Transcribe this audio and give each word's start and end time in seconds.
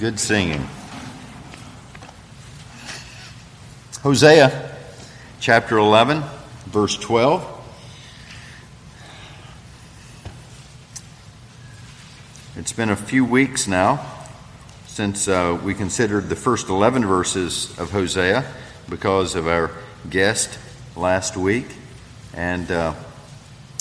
Good 0.00 0.18
singing. 0.18 0.66
Hosea 4.02 4.74
chapter 5.40 5.76
11, 5.76 6.22
verse 6.68 6.96
12. 6.96 7.46
It's 12.56 12.72
been 12.72 12.88
a 12.88 12.96
few 12.96 13.26
weeks 13.26 13.68
now 13.68 14.00
since 14.86 15.28
uh, 15.28 15.60
we 15.62 15.74
considered 15.74 16.30
the 16.30 16.36
first 16.36 16.70
11 16.70 17.04
verses 17.04 17.78
of 17.78 17.90
Hosea 17.90 18.50
because 18.88 19.34
of 19.34 19.46
our 19.48 19.70
guest 20.08 20.58
last 20.96 21.36
week. 21.36 21.66
And, 22.32 22.70
uh, 22.70 22.94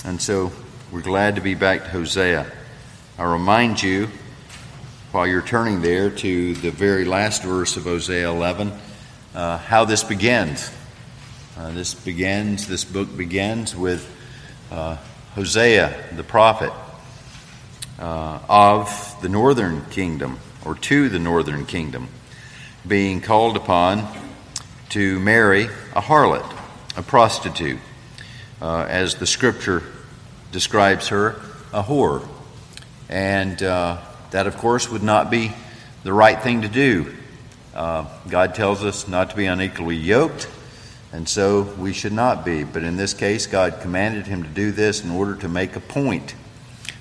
and 0.04 0.22
so 0.22 0.52
we're 0.92 1.02
glad 1.02 1.36
to 1.36 1.42
be 1.42 1.54
back 1.54 1.86
to 1.86 1.90
Hosea. 1.92 2.46
I 3.18 3.24
remind 3.24 3.82
you 3.82 4.10
while 5.12 5.26
you're 5.26 5.42
turning 5.42 5.82
there 5.82 6.12
to 6.12 6.54
the 6.54 6.70
very 6.70 7.04
last 7.04 7.42
verse 7.42 7.78
of 7.78 7.86
Hosea 7.86 8.30
11, 8.30 8.72
uh, 9.34 9.58
how 9.58 9.84
this 9.84 10.04
begins. 10.04 10.72
Uh, 11.58 11.72
this 11.72 11.96
begins, 11.96 12.68
this 12.68 12.84
book 12.84 13.18
begins 13.18 13.76
with 13.76 14.08
uh, 14.70 14.98
Hosea, 15.34 16.10
the 16.16 16.24
prophet 16.24 16.72
uh, 17.98 18.40
of 18.48 19.18
the 19.24 19.30
northern 19.30 19.84
kingdom, 19.86 20.38
or 20.64 20.76
to 20.76 21.10
the 21.10 21.18
northern 21.18 21.66
kingdom, 21.66 22.08
being 22.88 23.20
called 23.20 23.58
upon 23.58 24.08
to 24.90 25.20
marry 25.20 25.66
a 25.96 26.02
harlot, 26.02 26.46
a 26.96 27.02
prostitute, 27.02 27.80
uh, 28.62 28.86
as 28.88 29.16
the 29.16 29.26
scripture 29.26 29.82
describes 30.52 31.08
her, 31.08 31.30
a 31.74 31.82
whore. 31.82 32.28
And 33.10 33.64
uh, 33.64 34.02
that, 34.32 34.48
of 34.48 34.58
course, 34.58 34.90
would 34.90 35.04
not 35.04 35.30
be 35.30 35.52
the 36.04 36.14
right 36.14 36.42
thing 36.42 36.62
to 36.62 36.68
do. 36.68 37.16
Uh, 37.74 38.06
God 38.28 38.56
tells 38.56 38.84
us 38.84 39.08
not 39.08 39.30
to 39.32 39.36
be 39.36 39.46
unequally 39.46 39.96
yoked, 39.96 40.50
and 41.12 41.28
so 41.28 41.62
we 41.62 41.94
should 41.94 42.14
not 42.14 42.46
be. 42.46 42.64
But 42.64 42.84
in 42.84 42.98
this 42.98 43.14
case, 43.14 43.48
God 43.48 43.80
commanded 43.82 44.28
him 44.28 44.44
to 44.44 44.50
do 44.50 44.72
this 44.72 45.04
in 45.04 45.12
order 45.12 45.36
to 45.36 45.50
make 45.50 45.76
a 45.76 45.80
point. 45.80 46.36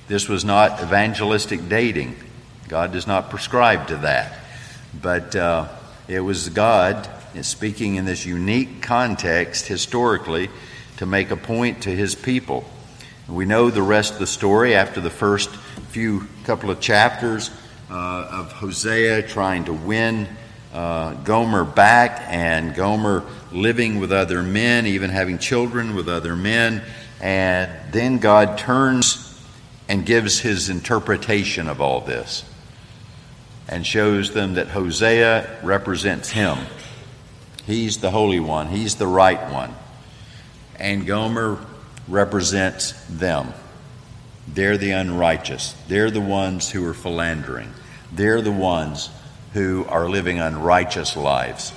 This 0.08 0.28
was 0.28 0.44
not 0.44 0.82
evangelistic 0.82 1.68
dating. 1.68 2.16
God 2.68 2.92
does 2.92 3.06
not 3.06 3.30
prescribe 3.30 3.88
to 3.88 3.96
that. 3.98 4.38
But 5.00 5.36
uh, 5.36 5.68
it 6.06 6.20
was 6.20 6.48
God 6.48 7.08
speaking 7.42 7.96
in 7.96 8.04
this 8.04 8.24
unique 8.26 8.82
context 8.82 9.66
historically 9.66 10.50
to 10.96 11.06
make 11.06 11.30
a 11.30 11.36
point 11.36 11.82
to 11.82 11.90
his 11.90 12.14
people. 12.14 12.64
We 13.28 13.44
know 13.44 13.70
the 13.70 13.82
rest 13.82 14.14
of 14.14 14.18
the 14.18 14.26
story 14.26 14.74
after 14.74 15.00
the 15.00 15.10
first 15.10 15.50
few 15.88 16.26
couple 16.44 16.70
of 16.70 16.80
chapters 16.80 17.50
uh, 17.90 18.28
of 18.30 18.52
Hosea 18.52 19.22
trying 19.22 19.64
to 19.64 19.72
win 19.72 20.28
uh, 20.72 21.14
Gomer 21.24 21.64
back 21.64 22.22
and 22.28 22.74
Gomer 22.74 23.24
living 23.52 23.98
with 23.98 24.12
other 24.12 24.42
men, 24.42 24.86
even 24.86 25.10
having 25.10 25.38
children 25.38 25.94
with 25.94 26.08
other 26.08 26.36
men. 26.36 26.82
And 27.20 27.70
then 27.90 28.18
God 28.18 28.58
turns 28.58 29.42
and 29.88 30.04
gives 30.04 30.40
his 30.40 30.68
interpretation 30.68 31.68
of 31.68 31.80
all 31.80 32.02
this 32.02 32.44
and 33.68 33.86
shows 33.86 34.32
them 34.32 34.54
that 34.54 34.68
Hosea 34.68 35.60
represents 35.62 36.30
him. 36.30 36.58
He's 37.66 37.98
the 37.98 38.10
Holy 38.10 38.40
One, 38.40 38.68
he's 38.68 38.96
the 38.96 39.06
right 39.06 39.50
one. 39.50 39.74
And 40.78 41.06
Gomer 41.06 41.58
represents 42.06 42.92
them. 43.08 43.52
They're 44.54 44.78
the 44.78 44.92
unrighteous. 44.92 45.74
They're 45.88 46.10
the 46.10 46.20
ones 46.20 46.70
who 46.70 46.86
are 46.86 46.94
philandering. 46.94 47.72
They're 48.12 48.40
the 48.40 48.52
ones 48.52 49.10
who 49.52 49.84
are 49.88 50.08
living 50.08 50.38
unrighteous 50.40 51.16
lives. 51.16 51.72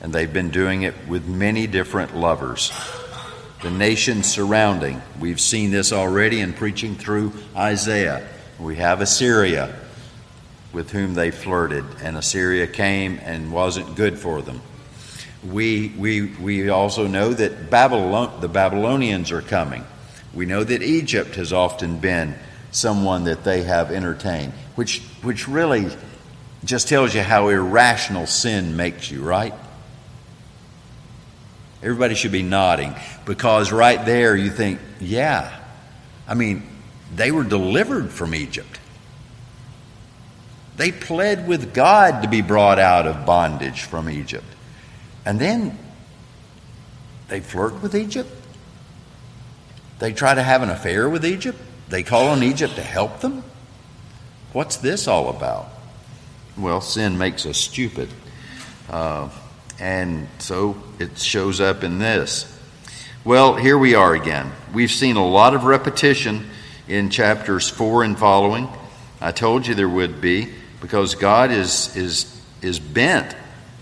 And 0.00 0.12
they've 0.12 0.32
been 0.32 0.50
doing 0.50 0.82
it 0.82 0.94
with 1.08 1.26
many 1.26 1.66
different 1.66 2.16
lovers. 2.16 2.72
The 3.62 3.70
nations 3.70 4.26
surrounding, 4.26 5.02
we've 5.18 5.40
seen 5.40 5.72
this 5.72 5.92
already 5.92 6.40
in 6.40 6.52
preaching 6.52 6.94
through 6.94 7.32
Isaiah. 7.56 8.26
We 8.60 8.76
have 8.76 9.00
Assyria 9.00 9.74
with 10.72 10.92
whom 10.92 11.14
they 11.14 11.30
flirted, 11.30 11.84
and 12.02 12.16
Assyria 12.16 12.66
came 12.66 13.18
and 13.22 13.50
wasn't 13.50 13.96
good 13.96 14.18
for 14.18 14.42
them. 14.42 14.60
We, 15.44 15.92
we, 15.96 16.22
we 16.36 16.68
also 16.68 17.06
know 17.06 17.32
that 17.32 17.70
Babylon, 17.70 18.40
the 18.40 18.48
Babylonians 18.48 19.32
are 19.32 19.42
coming. 19.42 19.84
We 20.38 20.46
know 20.46 20.62
that 20.62 20.84
Egypt 20.84 21.34
has 21.34 21.52
often 21.52 21.98
been 21.98 22.36
someone 22.70 23.24
that 23.24 23.42
they 23.42 23.64
have 23.64 23.90
entertained, 23.90 24.52
which, 24.76 25.00
which 25.20 25.48
really 25.48 25.88
just 26.64 26.86
tells 26.86 27.12
you 27.12 27.22
how 27.22 27.48
irrational 27.48 28.24
sin 28.28 28.76
makes 28.76 29.10
you, 29.10 29.20
right? 29.24 29.52
Everybody 31.82 32.14
should 32.14 32.30
be 32.30 32.44
nodding 32.44 32.94
because 33.24 33.72
right 33.72 34.06
there 34.06 34.36
you 34.36 34.48
think, 34.48 34.78
yeah, 35.00 35.58
I 36.28 36.34
mean, 36.34 36.62
they 37.12 37.32
were 37.32 37.42
delivered 37.42 38.12
from 38.12 38.32
Egypt. 38.32 38.78
They 40.76 40.92
pled 40.92 41.48
with 41.48 41.74
God 41.74 42.22
to 42.22 42.28
be 42.28 42.42
brought 42.42 42.78
out 42.78 43.08
of 43.08 43.26
bondage 43.26 43.82
from 43.82 44.08
Egypt. 44.08 44.46
And 45.26 45.40
then 45.40 45.76
they 47.26 47.40
flirt 47.40 47.82
with 47.82 47.96
Egypt. 47.96 48.30
They 49.98 50.12
try 50.12 50.34
to 50.34 50.42
have 50.42 50.62
an 50.62 50.70
affair 50.70 51.08
with 51.08 51.24
Egypt. 51.24 51.58
They 51.88 52.02
call 52.02 52.28
on 52.28 52.42
Egypt 52.42 52.76
to 52.76 52.82
help 52.82 53.20
them. 53.20 53.42
What's 54.52 54.76
this 54.76 55.08
all 55.08 55.28
about? 55.28 55.68
Well, 56.56 56.80
sin 56.80 57.18
makes 57.18 57.46
us 57.46 57.56
stupid. 57.56 58.08
Uh, 58.88 59.28
and 59.78 60.28
so 60.38 60.76
it 60.98 61.18
shows 61.18 61.60
up 61.60 61.84
in 61.84 61.98
this. 61.98 62.52
Well, 63.24 63.56
here 63.56 63.76
we 63.76 63.94
are 63.94 64.14
again. 64.14 64.52
We've 64.72 64.90
seen 64.90 65.16
a 65.16 65.26
lot 65.26 65.54
of 65.54 65.64
repetition 65.64 66.48
in 66.86 67.10
chapters 67.10 67.68
4 67.68 68.04
and 68.04 68.18
following. 68.18 68.68
I 69.20 69.32
told 69.32 69.66
you 69.66 69.74
there 69.74 69.88
would 69.88 70.20
be 70.20 70.52
because 70.80 71.14
God 71.14 71.50
is, 71.50 71.94
is, 71.96 72.40
is 72.62 72.78
bent 72.78 73.36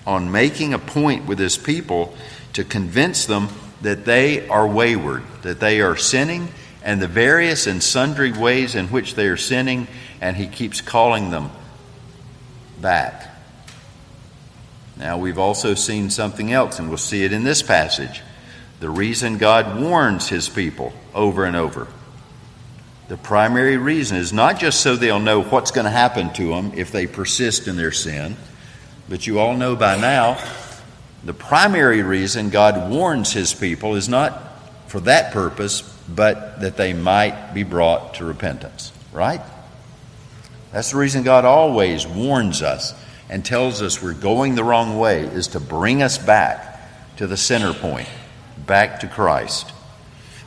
on 0.07 0.33
making 0.33 0.75
a 0.75 0.79
point 0.79 1.27
with 1.27 1.39
his 1.39 1.57
people 1.57 2.15
to 2.55 2.65
convince 2.65 3.27
them 3.27 3.49
that 3.83 4.05
they 4.05 4.49
are 4.49 4.67
wayward, 4.67 5.23
that 5.43 5.61
they 5.61 5.81
are 5.81 5.97
sinning, 5.97 6.49
and 6.83 7.01
the 7.01 7.09
various 7.09 7.67
and 7.67 7.83
sundry 7.83 8.33
ways 8.33 8.75
in 8.75 8.87
which 8.89 9.15
they 9.15 9.27
are 9.27 9.37
sinning, 9.37 9.87
and 10.21 10.37
he 10.37 10.47
keeps 10.47 10.81
calling 10.81 11.31
them 11.31 11.51
back. 12.81 13.35
Now, 14.97 15.19
we've 15.19 15.39
also 15.39 15.75
seen 15.75 16.11
something 16.11 16.53
else, 16.53 16.79
and 16.79 16.89
we'll 16.89 16.99
see 16.99 17.25
it 17.25 17.33
in 17.33 17.45
this 17.45 17.63
passage. 17.63 18.23
The 18.81 18.89
reason 18.89 19.39
God 19.39 19.81
warns 19.81 20.29
his 20.29 20.49
people 20.49 20.93
over 21.15 21.45
and 21.45 21.57
over. 21.57 21.89
The 23.09 23.17
primary 23.17 23.77
reason 23.77 24.17
is 24.17 24.33
not 24.33 24.59
just 24.59 24.81
so 24.81 24.97
they'll 24.97 25.21
know 25.21 25.43
what's 25.43 25.71
going 25.71 25.85
to 25.85 25.91
happen 25.91 26.33
to 26.35 26.49
them 26.49 26.73
if 26.75 26.93
they 26.93 27.07
persist 27.07 27.69
in 27.69 27.77
their 27.77 27.93
sin 27.93 28.37
but 29.09 29.27
you 29.27 29.39
all 29.39 29.57
know 29.57 29.77
by 29.77 29.97
now 29.97 30.39
the 31.27 31.35
primary 31.35 32.03
reason 32.03 32.51
God 32.51 32.91
warns 32.91 33.33
his 33.33 33.53
people 33.53 33.97
is 33.97 34.09
not 34.09 34.43
for 34.87 35.01
that 35.01 35.33
purpose, 35.33 35.83
but 36.09 36.61
that 36.61 36.77
they 36.77 36.93
might 36.93 37.53
be 37.53 37.65
brought 37.65 38.15
to 38.15 38.25
repentance, 38.25 38.93
right? 39.13 39.41
That's 40.73 40.93
the 40.93 40.99
reason 40.99 41.23
God 41.23 41.45
always 41.45 42.07
warns 42.07 42.63
us 42.63 42.95
and 43.29 43.45
tells 43.45 43.83
us 43.83 44.03
we're 44.03 44.15
going 44.15 44.55
the 44.55 44.65
wrong 44.65 44.99
way, 44.99 45.23
is 45.23 45.49
to 45.49 45.61
bring 45.61 46.03
us 46.03 46.17
back 46.17 47.17
to 47.17 47.27
the 47.27 47.37
center 47.37 47.73
point, 47.73 48.09
back 48.67 49.01
to 49.01 49.09
Christ. 49.09 49.73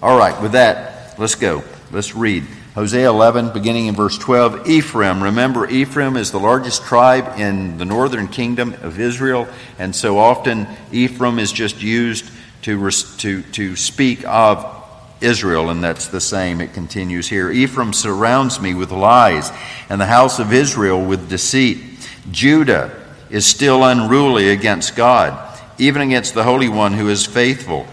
All 0.01 0.17
right, 0.17 0.41
with 0.41 0.53
that, 0.53 1.19
let's 1.19 1.35
go. 1.35 1.63
Let's 1.91 2.15
read. 2.15 2.45
Hosea 2.75 3.09
11, 3.09 3.51
beginning 3.51 3.87
in 3.87 3.95
verse 3.95 4.17
12. 4.17 4.67
Ephraim, 4.69 5.23
remember, 5.23 5.67
Ephraim 5.67 6.15
is 6.15 6.31
the 6.31 6.39
largest 6.39 6.83
tribe 6.83 7.39
in 7.39 7.79
the 7.79 7.85
northern 7.85 8.27
kingdom 8.27 8.75
of 8.83 8.99
Israel, 8.99 9.47
and 9.79 9.95
so 9.95 10.19
often 10.19 10.67
Ephraim 10.91 11.39
is 11.39 11.51
just 11.51 11.81
used 11.81 12.29
to, 12.61 12.91
to, 12.91 13.41
to 13.41 13.75
speak 13.75 14.23
of 14.27 14.79
Israel, 15.19 15.71
and 15.71 15.83
that's 15.83 16.07
the 16.07 16.21
same. 16.21 16.61
It 16.61 16.73
continues 16.73 17.27
here. 17.27 17.49
Ephraim 17.49 17.91
surrounds 17.91 18.61
me 18.61 18.75
with 18.75 18.91
lies, 18.91 19.51
and 19.89 19.99
the 19.99 20.05
house 20.05 20.37
of 20.37 20.53
Israel 20.53 21.03
with 21.03 21.27
deceit. 21.27 22.07
Judah 22.31 22.95
is 23.31 23.47
still 23.47 23.83
unruly 23.83 24.49
against 24.49 24.95
God, 24.95 25.59
even 25.79 26.03
against 26.03 26.35
the 26.35 26.43
Holy 26.43 26.69
One 26.69 26.93
who 26.93 27.09
is 27.09 27.25
faithful. 27.25 27.87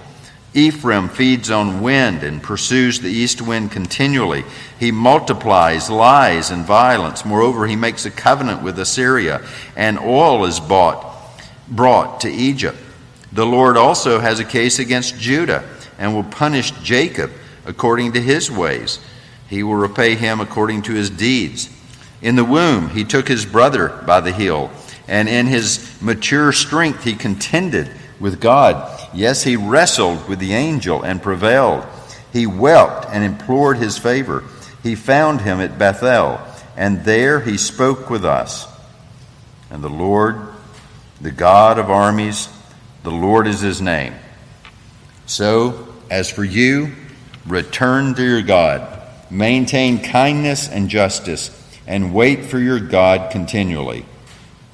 Ephraim 0.56 1.10
feeds 1.10 1.50
on 1.50 1.82
wind 1.82 2.22
and 2.22 2.42
pursues 2.42 2.98
the 2.98 3.10
east 3.10 3.42
wind 3.42 3.70
continually. 3.70 4.42
He 4.80 4.90
multiplies 4.90 5.90
lies 5.90 6.50
and 6.50 6.64
violence. 6.64 7.26
Moreover, 7.26 7.66
he 7.66 7.76
makes 7.76 8.06
a 8.06 8.10
covenant 8.10 8.62
with 8.62 8.78
Assyria, 8.78 9.46
and 9.76 9.98
oil 9.98 10.46
is 10.46 10.58
bought, 10.58 11.04
brought 11.68 12.20
to 12.20 12.30
Egypt. 12.30 12.78
The 13.32 13.44
Lord 13.44 13.76
also 13.76 14.18
has 14.18 14.40
a 14.40 14.44
case 14.44 14.78
against 14.78 15.18
Judah 15.18 15.62
and 15.98 16.14
will 16.14 16.24
punish 16.24 16.70
Jacob 16.82 17.32
according 17.66 18.14
to 18.14 18.22
his 18.22 18.50
ways. 18.50 18.98
He 19.50 19.62
will 19.62 19.76
repay 19.76 20.14
him 20.14 20.40
according 20.40 20.82
to 20.82 20.94
his 20.94 21.10
deeds. 21.10 21.68
In 22.22 22.34
the 22.34 22.44
womb, 22.44 22.88
he 22.88 23.04
took 23.04 23.28
his 23.28 23.44
brother 23.44 23.88
by 24.06 24.20
the 24.20 24.32
heel, 24.32 24.70
and 25.06 25.28
in 25.28 25.48
his 25.48 26.00
mature 26.00 26.50
strength, 26.50 27.04
he 27.04 27.12
contended 27.12 27.90
with 28.20 28.40
God. 28.40 29.08
Yes, 29.14 29.42
he 29.42 29.56
wrestled 29.56 30.28
with 30.28 30.38
the 30.38 30.54
angel 30.54 31.02
and 31.02 31.22
prevailed. 31.22 31.84
He 32.32 32.46
wept 32.46 33.06
and 33.10 33.24
implored 33.24 33.78
his 33.78 33.98
favor. 33.98 34.44
He 34.82 34.94
found 34.94 35.40
him 35.40 35.60
at 35.60 35.78
Bethel, 35.78 36.40
and 36.76 37.04
there 37.04 37.40
he 37.40 37.56
spoke 37.56 38.10
with 38.10 38.24
us. 38.24 38.66
And 39.70 39.82
the 39.82 39.88
Lord, 39.88 40.38
the 41.20 41.32
God 41.32 41.78
of 41.78 41.90
armies, 41.90 42.48
the 43.02 43.10
Lord 43.10 43.46
is 43.46 43.60
his 43.60 43.80
name. 43.80 44.14
So, 45.26 45.88
as 46.10 46.30
for 46.30 46.44
you, 46.44 46.92
return 47.46 48.14
to 48.14 48.22
your 48.22 48.42
God, 48.42 49.02
maintain 49.30 50.02
kindness 50.02 50.68
and 50.68 50.88
justice, 50.88 51.50
and 51.86 52.14
wait 52.14 52.44
for 52.44 52.58
your 52.58 52.80
God 52.80 53.30
continually. 53.30 54.04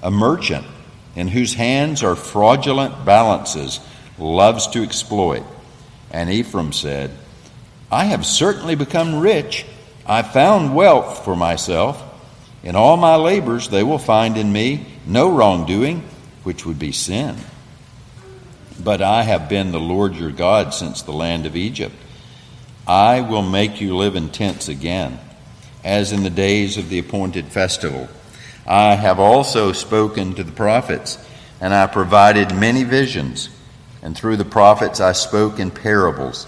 A 0.03 0.11
merchant 0.11 0.67
in 1.15 1.29
whose 1.29 1.55
hands 1.55 2.03
are 2.03 2.17
fraudulent 2.17 3.05
balances 3.05 3.81
loves 4.19 4.67
to 4.69 4.83
exploit. 4.83 5.45
And 6.11 6.31
Ephraim 6.31 6.73
said, 6.73 7.11
I 7.91 8.05
have 8.05 8.25
certainly 8.25 8.75
become 8.75 9.21
rich. 9.21 9.67
I 10.07 10.23
found 10.23 10.75
wealth 10.75 11.25
for 11.25 11.37
myself. 11.37 12.03
In 12.63 12.77
all 12.77 12.97
my 12.97 13.17
labors, 13.17 13.69
they 13.69 13.83
will 13.83 13.99
find 13.99 14.37
in 14.37 14.53
me 14.53 14.87
no 15.07 15.31
wrongdoing, 15.31 16.03
which 16.45 16.65
would 16.65 16.79
be 16.79 16.93
sin. 16.93 17.37
But 18.83 19.03
I 19.03 19.23
have 19.23 19.49
been 19.49 19.73
the 19.73 19.81
Lord 19.81 20.15
your 20.15 20.31
God 20.31 20.73
since 20.73 21.03
the 21.03 21.13
land 21.13 21.47
of 21.47 21.57
Egypt. 21.57 21.95
I 22.87 23.21
will 23.21 23.43
make 23.43 23.81
you 23.81 23.97
live 23.97 24.17
in 24.17 24.31
tents 24.31 24.69
again, 24.69 25.19
as 25.85 26.13
in 26.13 26.23
the 26.23 26.31
days 26.31 26.77
of 26.79 26.89
the 26.89 26.99
appointed 26.99 27.47
festival. 27.47 28.09
I 28.67 28.95
have 28.95 29.19
also 29.19 29.73
spoken 29.73 30.35
to 30.35 30.45
the 30.45 30.53
prophets, 30.53 31.19
and 31.61 31.75
I 31.75 31.87
provided 31.87 32.55
many 32.55 32.85
visions, 32.85 33.49
and 34.03 34.17
through 34.17 34.37
the 34.37 34.45
prophets 34.45 35.01
I 35.01 35.13
spoke 35.13 35.59
in 35.59 35.71
parables. 35.71 36.47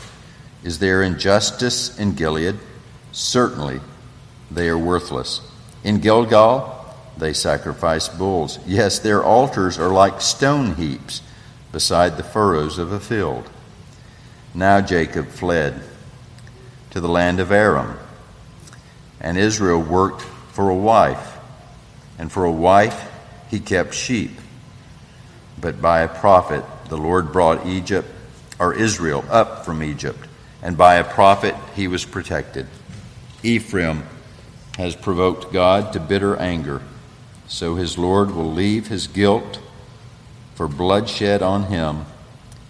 Is 0.62 0.78
there 0.78 1.02
injustice 1.02 1.98
in 1.98 2.14
Gilead? 2.14 2.56
Certainly, 3.12 3.80
they 4.50 4.68
are 4.68 4.78
worthless. 4.78 5.40
In 5.82 6.00
Gilgal, 6.00 6.70
they 7.16 7.32
sacrifice 7.32 8.08
bulls. 8.08 8.58
Yes, 8.66 8.98
their 8.98 9.22
altars 9.22 9.78
are 9.78 9.90
like 9.90 10.20
stone 10.20 10.74
heaps 10.74 11.22
beside 11.72 12.16
the 12.16 12.22
furrows 12.22 12.78
of 12.78 12.92
a 12.92 13.00
field. 13.00 13.48
Now 14.54 14.80
Jacob 14.80 15.28
fled 15.28 15.82
to 16.90 17.00
the 17.00 17.08
land 17.08 17.40
of 17.40 17.50
Aram, 17.50 17.98
and 19.20 19.36
Israel 19.36 19.82
worked 19.82 20.22
for 20.22 20.70
a 20.70 20.74
wife, 20.74 21.33
and 22.18 22.30
for 22.30 22.44
a 22.44 22.52
wife 22.52 23.10
he 23.50 23.60
kept 23.60 23.94
sheep. 23.94 24.32
But 25.60 25.80
by 25.80 26.00
a 26.00 26.08
prophet 26.08 26.64
the 26.88 26.96
Lord 26.96 27.32
brought 27.32 27.66
Egypt 27.66 28.08
or 28.58 28.74
Israel 28.74 29.24
up 29.30 29.64
from 29.64 29.82
Egypt, 29.82 30.18
and 30.62 30.76
by 30.76 30.94
a 30.94 31.04
prophet 31.04 31.54
he 31.74 31.88
was 31.88 32.04
protected. 32.04 32.66
Ephraim 33.42 34.04
has 34.76 34.96
provoked 34.96 35.52
God 35.52 35.92
to 35.92 36.00
bitter 36.00 36.36
anger, 36.36 36.82
so 37.46 37.74
his 37.74 37.98
Lord 37.98 38.30
will 38.30 38.50
leave 38.50 38.88
his 38.88 39.06
guilt 39.06 39.60
for 40.54 40.68
bloodshed 40.68 41.42
on 41.42 41.64
him 41.64 42.06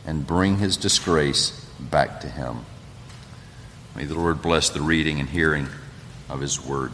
and 0.07 0.27
bring 0.27 0.59
his 0.59 0.77
disgrace 0.77 1.51
back 1.79 2.21
to 2.21 2.29
him. 2.29 2.65
May 3.95 4.05
the 4.05 4.15
Lord 4.15 4.43
bless 4.43 4.71
the 4.71 4.83
reading 4.83 5.21
and 5.21 5.29
hearing 5.29 5.69
of 6.29 6.41
his 6.41 6.63
word. 6.63 6.93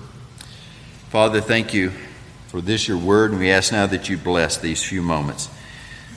Father, 1.09 1.41
thank 1.41 1.73
you 1.73 1.93
for 2.51 2.61
this 2.61 2.89
your 2.89 2.99
word, 2.99 3.31
and 3.31 3.39
we 3.39 3.49
ask 3.49 3.71
now 3.71 3.87
that 3.87 4.09
you 4.09 4.19
bless 4.19 4.59
these 4.59 4.83
few 4.83 5.03
moments 5.03 5.49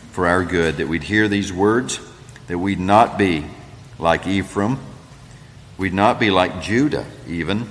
for 0.09 0.25
our 0.25 0.43
good, 0.43 0.77
that 0.77 0.87
we'd 0.87 1.03
hear 1.03 1.27
these 1.27 1.53
words, 1.53 1.99
that 2.47 2.57
we'd 2.57 2.79
not 2.79 3.19
be 3.19 3.45
like 3.99 4.25
Ephraim, 4.25 4.79
we'd 5.77 5.93
not 5.93 6.19
be 6.19 6.31
like 6.31 6.59
Judah 6.63 7.05
even. 7.27 7.69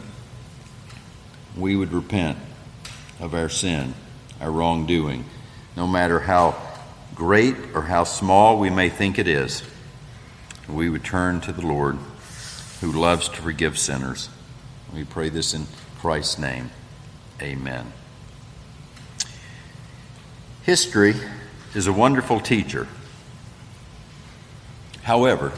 We 1.56 1.74
would 1.74 1.92
repent 1.92 2.38
of 3.18 3.34
our 3.34 3.48
sin, 3.48 3.94
our 4.40 4.52
wrongdoing, 4.52 5.24
no 5.76 5.88
matter 5.88 6.20
how 6.20 6.54
great 7.16 7.56
or 7.74 7.82
how 7.82 8.04
small 8.04 8.60
we 8.60 8.70
may 8.70 8.88
think 8.88 9.18
it 9.18 9.26
is. 9.26 9.64
We 10.68 10.88
would 10.88 11.02
turn 11.02 11.40
to 11.40 11.52
the 11.52 11.66
Lord 11.66 11.98
who 12.80 12.92
loves 12.92 13.28
to 13.30 13.42
forgive 13.42 13.76
sinners. 13.76 14.28
We 14.94 15.02
pray 15.02 15.30
this 15.30 15.52
in 15.52 15.66
Christ's 15.98 16.38
name. 16.38 16.70
Amen. 17.42 17.92
History 20.62 21.14
is 21.74 21.88
a 21.88 21.92
wonderful 21.92 22.38
teacher. 22.38 22.86
However, 25.02 25.52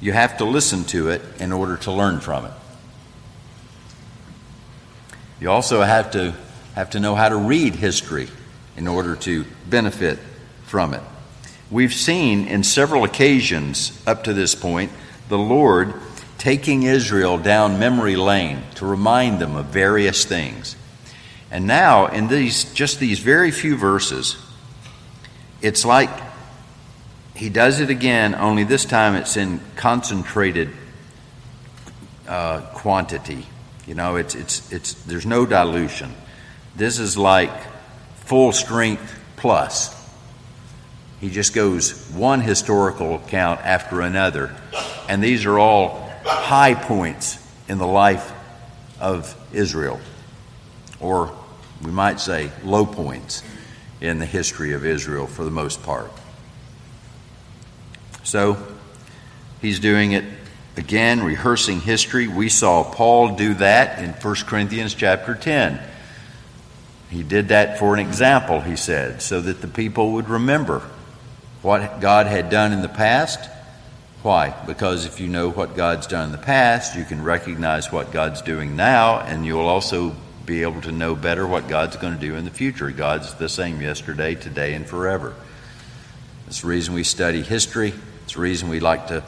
you 0.00 0.12
have 0.12 0.38
to 0.38 0.44
listen 0.44 0.84
to 0.84 1.10
it 1.10 1.20
in 1.38 1.52
order 1.52 1.76
to 1.78 1.92
learn 1.92 2.20
from 2.20 2.46
it. 2.46 2.52
You 5.40 5.50
also 5.50 5.82
have 5.82 6.12
to 6.12 6.34
have 6.74 6.90
to 6.90 7.00
know 7.00 7.14
how 7.14 7.28
to 7.28 7.36
read 7.36 7.74
history 7.74 8.28
in 8.76 8.88
order 8.88 9.16
to 9.16 9.44
benefit 9.68 10.18
from 10.64 10.94
it. 10.94 11.02
We've 11.70 11.92
seen 11.92 12.46
in 12.46 12.62
several 12.62 13.04
occasions 13.04 14.00
up 14.06 14.24
to 14.24 14.32
this 14.32 14.54
point 14.54 14.92
the 15.28 15.36
Lord 15.36 15.92
taking 16.38 16.84
Israel 16.84 17.36
down 17.36 17.78
memory 17.78 18.16
lane 18.16 18.62
to 18.76 18.86
remind 18.86 19.40
them 19.40 19.56
of 19.56 19.66
various 19.66 20.24
things. 20.24 20.76
And 21.50 21.66
now, 21.66 22.06
in 22.06 22.28
these 22.28 22.72
just 22.74 23.00
these 23.00 23.20
very 23.20 23.50
few 23.50 23.76
verses, 23.76 24.36
it's 25.62 25.84
like 25.84 26.10
he 27.38 27.48
does 27.48 27.78
it 27.78 27.88
again, 27.88 28.34
only 28.34 28.64
this 28.64 28.84
time 28.84 29.14
it's 29.14 29.36
in 29.36 29.60
concentrated 29.76 30.70
uh, 32.26 32.62
quantity. 32.74 33.46
You 33.86 33.94
know, 33.94 34.16
it's, 34.16 34.34
it's, 34.34 34.72
it's, 34.72 34.94
there's 35.04 35.24
no 35.24 35.46
dilution. 35.46 36.12
This 36.74 36.98
is 36.98 37.16
like 37.16 37.52
full 38.16 38.50
strength 38.50 39.18
plus. 39.36 39.94
He 41.20 41.30
just 41.30 41.54
goes 41.54 42.10
one 42.10 42.40
historical 42.40 43.14
account 43.14 43.60
after 43.60 44.00
another. 44.00 44.54
And 45.08 45.22
these 45.22 45.46
are 45.46 45.58
all 45.60 46.10
high 46.24 46.74
points 46.74 47.38
in 47.68 47.78
the 47.78 47.86
life 47.86 48.32
of 49.00 49.34
Israel, 49.52 50.00
or 50.98 51.32
we 51.82 51.90
might 51.90 52.20
say 52.20 52.50
low 52.64 52.84
points 52.86 53.42
in 54.00 54.18
the 54.18 54.26
history 54.26 54.72
of 54.72 54.84
Israel 54.84 55.26
for 55.26 55.44
the 55.44 55.50
most 55.50 55.82
part. 55.82 56.10
So 58.22 58.56
he's 59.60 59.80
doing 59.80 60.12
it 60.12 60.24
again, 60.76 61.22
rehearsing 61.22 61.80
history. 61.80 62.28
We 62.28 62.48
saw 62.48 62.84
Paul 62.84 63.36
do 63.36 63.54
that 63.54 63.98
in 63.98 64.10
1 64.10 64.34
Corinthians 64.46 64.94
chapter 64.94 65.34
10. 65.34 65.80
He 67.10 67.22
did 67.22 67.48
that 67.48 67.78
for 67.78 67.94
an 67.94 68.00
example, 68.00 68.60
he 68.60 68.76
said, 68.76 69.22
so 69.22 69.40
that 69.40 69.60
the 69.60 69.68
people 69.68 70.12
would 70.12 70.28
remember 70.28 70.82
what 71.62 72.00
God 72.00 72.26
had 72.26 72.50
done 72.50 72.72
in 72.72 72.82
the 72.82 72.88
past. 72.88 73.50
Why? 74.22 74.50
Because 74.66 75.06
if 75.06 75.20
you 75.20 75.28
know 75.28 75.50
what 75.50 75.74
God's 75.74 76.06
done 76.06 76.26
in 76.26 76.32
the 76.32 76.38
past, 76.38 76.96
you 76.96 77.04
can 77.04 77.22
recognize 77.22 77.90
what 77.90 78.12
God's 78.12 78.42
doing 78.42 78.76
now, 78.76 79.20
and 79.20 79.46
you'll 79.46 79.66
also 79.66 80.14
be 80.48 80.62
able 80.62 80.80
to 80.80 80.90
know 80.90 81.14
better 81.14 81.46
what 81.46 81.68
God's 81.68 81.96
going 81.98 82.14
to 82.14 82.20
do 82.20 82.34
in 82.34 82.46
the 82.46 82.50
future. 82.50 82.90
God's 82.90 83.34
the 83.34 83.50
same 83.50 83.82
yesterday, 83.82 84.34
today, 84.34 84.72
and 84.72 84.86
forever. 84.86 85.34
It's 86.46 86.62
the 86.62 86.68
reason 86.68 86.94
we 86.94 87.04
study 87.04 87.42
history. 87.42 87.92
It's 88.24 88.32
the 88.32 88.40
reason 88.40 88.70
we 88.70 88.80
like 88.80 89.08
to 89.08 89.22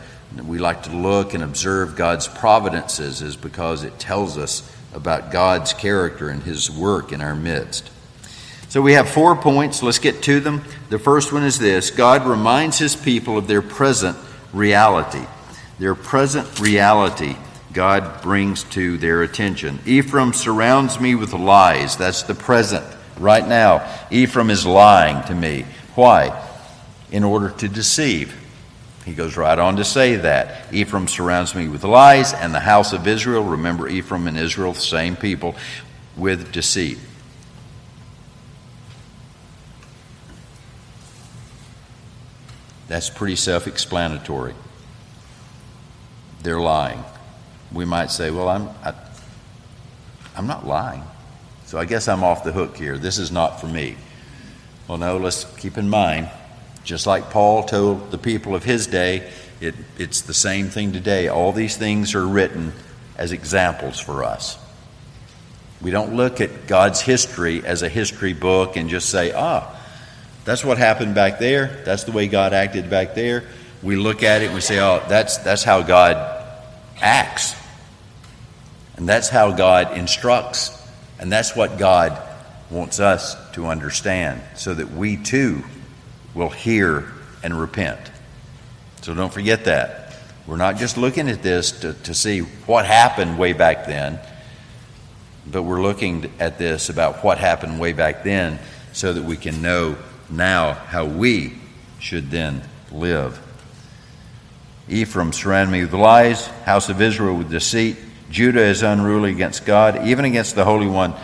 we 0.46 0.58
like 0.58 0.84
to 0.84 0.96
look 0.96 1.34
and 1.34 1.42
observe 1.42 1.96
God's 1.96 2.26
providences 2.26 3.20
is 3.20 3.36
because 3.36 3.82
it 3.82 3.98
tells 3.98 4.38
us 4.38 4.74
about 4.94 5.30
God's 5.30 5.72
character 5.74 6.30
and 6.30 6.42
his 6.42 6.70
work 6.70 7.12
in 7.12 7.20
our 7.20 7.34
midst. 7.34 7.90
So 8.68 8.80
we 8.80 8.94
have 8.94 9.08
four 9.08 9.36
points. 9.36 9.82
Let's 9.82 9.98
get 9.98 10.22
to 10.22 10.40
them. 10.40 10.62
The 10.88 10.98
first 10.98 11.32
one 11.32 11.42
is 11.42 11.58
this 11.58 11.90
God 11.90 12.26
reminds 12.26 12.78
his 12.78 12.96
people 12.96 13.36
of 13.36 13.46
their 13.46 13.62
present 13.62 14.16
reality. 14.54 15.26
Their 15.78 15.94
present 15.94 16.60
reality, 16.60 17.36
God 17.72 18.22
brings 18.22 18.64
to 18.64 18.98
their 18.98 19.22
attention. 19.22 19.78
Ephraim 19.86 20.32
surrounds 20.32 21.00
me 21.00 21.14
with 21.14 21.32
lies. 21.32 21.96
That's 21.96 22.22
the 22.22 22.34
present. 22.34 22.84
Right 23.18 23.46
now, 23.46 23.88
Ephraim 24.10 24.50
is 24.50 24.66
lying 24.66 25.22
to 25.24 25.34
me. 25.34 25.66
Why? 25.94 26.46
In 27.12 27.22
order 27.22 27.50
to 27.50 27.68
deceive. 27.68 28.34
He 29.04 29.12
goes 29.12 29.36
right 29.36 29.58
on 29.58 29.76
to 29.76 29.84
say 29.84 30.16
that. 30.16 30.72
Ephraim 30.72 31.08
surrounds 31.08 31.54
me 31.54 31.68
with 31.68 31.84
lies, 31.84 32.32
and 32.32 32.54
the 32.54 32.60
house 32.60 32.92
of 32.92 33.06
Israel, 33.06 33.44
remember 33.44 33.88
Ephraim 33.88 34.26
and 34.26 34.38
Israel, 34.38 34.72
the 34.72 34.80
same 34.80 35.16
people, 35.16 35.54
with 36.16 36.52
deceit. 36.52 36.98
That's 42.88 43.08
pretty 43.08 43.36
self 43.36 43.66
explanatory. 43.66 44.54
They're 46.42 46.60
lying. 46.60 47.04
We 47.72 47.84
might 47.84 48.10
say, 48.10 48.30
well, 48.30 48.48
I'm, 48.48 48.68
I, 48.84 48.94
I'm 50.36 50.46
not 50.46 50.66
lying. 50.66 51.02
So 51.66 51.78
I 51.78 51.84
guess 51.84 52.08
I'm 52.08 52.24
off 52.24 52.42
the 52.42 52.52
hook 52.52 52.76
here. 52.76 52.98
This 52.98 53.18
is 53.18 53.30
not 53.30 53.60
for 53.60 53.66
me. 53.66 53.96
Well, 54.88 54.98
no, 54.98 55.18
let's 55.18 55.44
keep 55.56 55.78
in 55.78 55.88
mind, 55.88 56.28
just 56.82 57.06
like 57.06 57.30
Paul 57.30 57.62
told 57.62 58.10
the 58.10 58.18
people 58.18 58.56
of 58.56 58.64
his 58.64 58.88
day, 58.88 59.30
it, 59.60 59.74
it's 59.98 60.22
the 60.22 60.34
same 60.34 60.68
thing 60.68 60.92
today. 60.92 61.28
All 61.28 61.52
these 61.52 61.76
things 61.76 62.14
are 62.14 62.26
written 62.26 62.72
as 63.16 63.30
examples 63.30 64.00
for 64.00 64.24
us. 64.24 64.58
We 65.80 65.90
don't 65.90 66.16
look 66.16 66.40
at 66.40 66.66
God's 66.66 67.00
history 67.00 67.64
as 67.64 67.82
a 67.82 67.88
history 67.88 68.32
book 68.32 68.76
and 68.76 68.88
just 68.88 69.08
say, 69.10 69.32
ah, 69.32 69.76
that's 70.44 70.64
what 70.64 70.78
happened 70.78 71.14
back 71.14 71.38
there. 71.38 71.82
That's 71.84 72.04
the 72.04 72.12
way 72.12 72.26
God 72.26 72.52
acted 72.52 72.90
back 72.90 73.14
there. 73.14 73.44
We 73.82 73.96
look 73.96 74.22
at 74.22 74.42
it 74.42 74.46
and 74.46 74.54
we 74.54 74.60
say, 74.60 74.80
oh, 74.80 75.02
that's, 75.08 75.38
that's 75.38 75.62
how 75.62 75.82
God 75.82 76.16
acts. 77.00 77.54
And 79.00 79.08
that's 79.08 79.30
how 79.30 79.50
God 79.52 79.96
instructs. 79.96 80.78
And 81.18 81.32
that's 81.32 81.56
what 81.56 81.78
God 81.78 82.20
wants 82.68 83.00
us 83.00 83.34
to 83.52 83.66
understand 83.66 84.42
so 84.56 84.74
that 84.74 84.90
we 84.90 85.16
too 85.16 85.64
will 86.34 86.50
hear 86.50 87.10
and 87.42 87.58
repent. 87.58 87.98
So 89.00 89.14
don't 89.14 89.32
forget 89.32 89.64
that. 89.64 90.16
We're 90.46 90.58
not 90.58 90.76
just 90.76 90.98
looking 90.98 91.30
at 91.30 91.42
this 91.42 91.80
to, 91.80 91.94
to 91.94 92.12
see 92.12 92.40
what 92.40 92.84
happened 92.84 93.38
way 93.38 93.54
back 93.54 93.86
then, 93.86 94.20
but 95.50 95.62
we're 95.62 95.80
looking 95.80 96.30
at 96.38 96.58
this 96.58 96.90
about 96.90 97.24
what 97.24 97.38
happened 97.38 97.80
way 97.80 97.94
back 97.94 98.22
then 98.22 98.58
so 98.92 99.14
that 99.14 99.24
we 99.24 99.38
can 99.38 99.62
know 99.62 99.96
now 100.28 100.74
how 100.74 101.06
we 101.06 101.54
should 102.00 102.30
then 102.30 102.60
live. 102.92 103.40
Ephraim 104.90 105.32
surrounded 105.32 105.72
me 105.72 105.80
with 105.80 105.94
lies, 105.94 106.48
house 106.66 106.90
of 106.90 107.00
Israel 107.00 107.38
with 107.38 107.50
deceit. 107.50 107.96
Judah 108.30 108.62
is 108.62 108.82
unruly 108.82 109.32
against 109.32 109.66
God, 109.66 110.06
even 110.06 110.24
against 110.24 110.54
the 110.54 110.64
Holy 110.64 110.86
One 110.86 111.14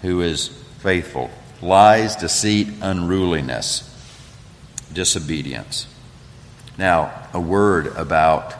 who 0.00 0.20
is 0.20 0.48
faithful. 0.78 1.30
Lies, 1.60 2.14
deceit, 2.16 2.68
unruliness, 2.80 3.88
disobedience. 4.92 5.86
Now, 6.78 7.12
a 7.34 7.40
word 7.40 7.88
about 7.88 8.54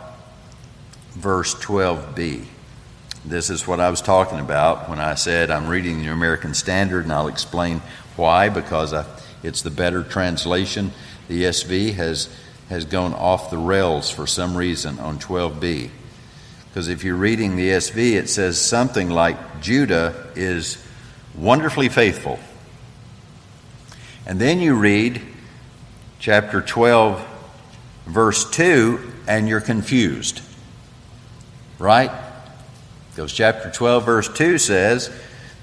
verse 1.12 1.54
12b. 1.54 2.44
This 3.24 3.50
is 3.50 3.68
what 3.68 3.78
I 3.78 3.88
was 3.88 4.00
talking 4.00 4.40
about 4.40 4.88
when 4.88 4.98
I 4.98 5.14
said 5.14 5.50
I'm 5.50 5.68
reading 5.68 6.00
the 6.00 6.10
American 6.10 6.54
Standard, 6.54 7.04
and 7.04 7.12
I'll 7.12 7.28
explain 7.28 7.82
why, 8.16 8.48
because 8.48 8.92
I, 8.92 9.04
it's 9.44 9.62
the 9.62 9.70
better 9.70 10.02
translation. 10.02 10.90
The 11.28 11.44
ESV 11.44 11.94
has, 11.94 12.28
has 12.68 12.84
gone 12.84 13.14
off 13.14 13.50
the 13.50 13.58
rails 13.58 14.10
for 14.10 14.26
some 14.26 14.56
reason 14.56 14.98
on 14.98 15.20
12b. 15.20 15.90
Because 16.72 16.88
if 16.88 17.04
you're 17.04 17.16
reading 17.16 17.56
the 17.56 17.68
ESV, 17.68 18.14
it 18.14 18.30
says 18.30 18.58
something 18.58 19.10
like 19.10 19.60
Judah 19.60 20.30
is 20.34 20.82
wonderfully 21.34 21.90
faithful. 21.90 22.40
And 24.24 24.40
then 24.40 24.58
you 24.58 24.74
read 24.74 25.20
chapter 26.18 26.62
12, 26.62 27.22
verse 28.06 28.50
2, 28.50 29.12
and 29.26 29.50
you're 29.50 29.60
confused. 29.60 30.40
Right? 31.78 32.10
Because 33.10 33.34
chapter 33.34 33.70
12, 33.70 34.06
verse 34.06 34.28
2 34.32 34.56
says, 34.56 35.10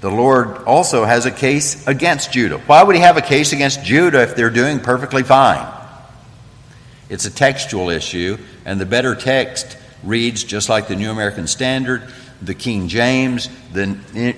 the 0.00 0.10
Lord 0.10 0.58
also 0.58 1.04
has 1.04 1.26
a 1.26 1.32
case 1.32 1.88
against 1.88 2.32
Judah. 2.32 2.58
Why 2.58 2.84
would 2.84 2.94
he 2.94 3.02
have 3.02 3.16
a 3.16 3.22
case 3.22 3.52
against 3.52 3.82
Judah 3.82 4.22
if 4.22 4.36
they're 4.36 4.48
doing 4.48 4.78
perfectly 4.78 5.24
fine? 5.24 5.66
It's 7.08 7.24
a 7.24 7.30
textual 7.30 7.90
issue, 7.90 8.38
and 8.64 8.80
the 8.80 8.86
better 8.86 9.16
text 9.16 9.76
reads 10.02 10.44
just 10.44 10.68
like 10.68 10.88
the 10.88 10.96
New 10.96 11.10
American 11.10 11.46
Standard, 11.46 12.02
the 12.42 12.54
King 12.54 12.88
James, 12.88 13.48
the 13.72 13.86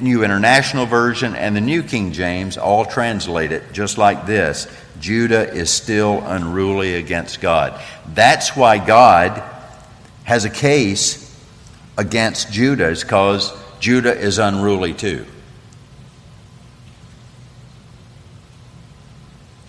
New 0.01 0.25
International 0.25 0.87
Version, 0.87 1.37
and 1.37 1.55
the 1.55 1.61
New 1.61 1.83
King 1.83 2.13
James 2.13 2.59
all 2.59 2.85
translate 2.85 3.53
it 3.53 3.73
just 3.73 3.99
like 3.99 4.27
this 4.27 4.67
Judah 5.01 5.53
is 5.53 5.71
still 5.71 6.21
unruly 6.27 6.95
against 6.95 7.41
God. 7.41 7.81
That's 8.15 8.57
why 8.57 8.85
God 8.85 9.43
has 10.25 10.45
a 10.45 10.51
case 10.51 11.23
against 11.97 12.53
Judah, 12.53 12.89
is 12.89 13.03
because 13.03 13.53
Judah 13.81 14.17
is 14.17 14.39
unruly 14.39 14.95
too. 14.95 15.27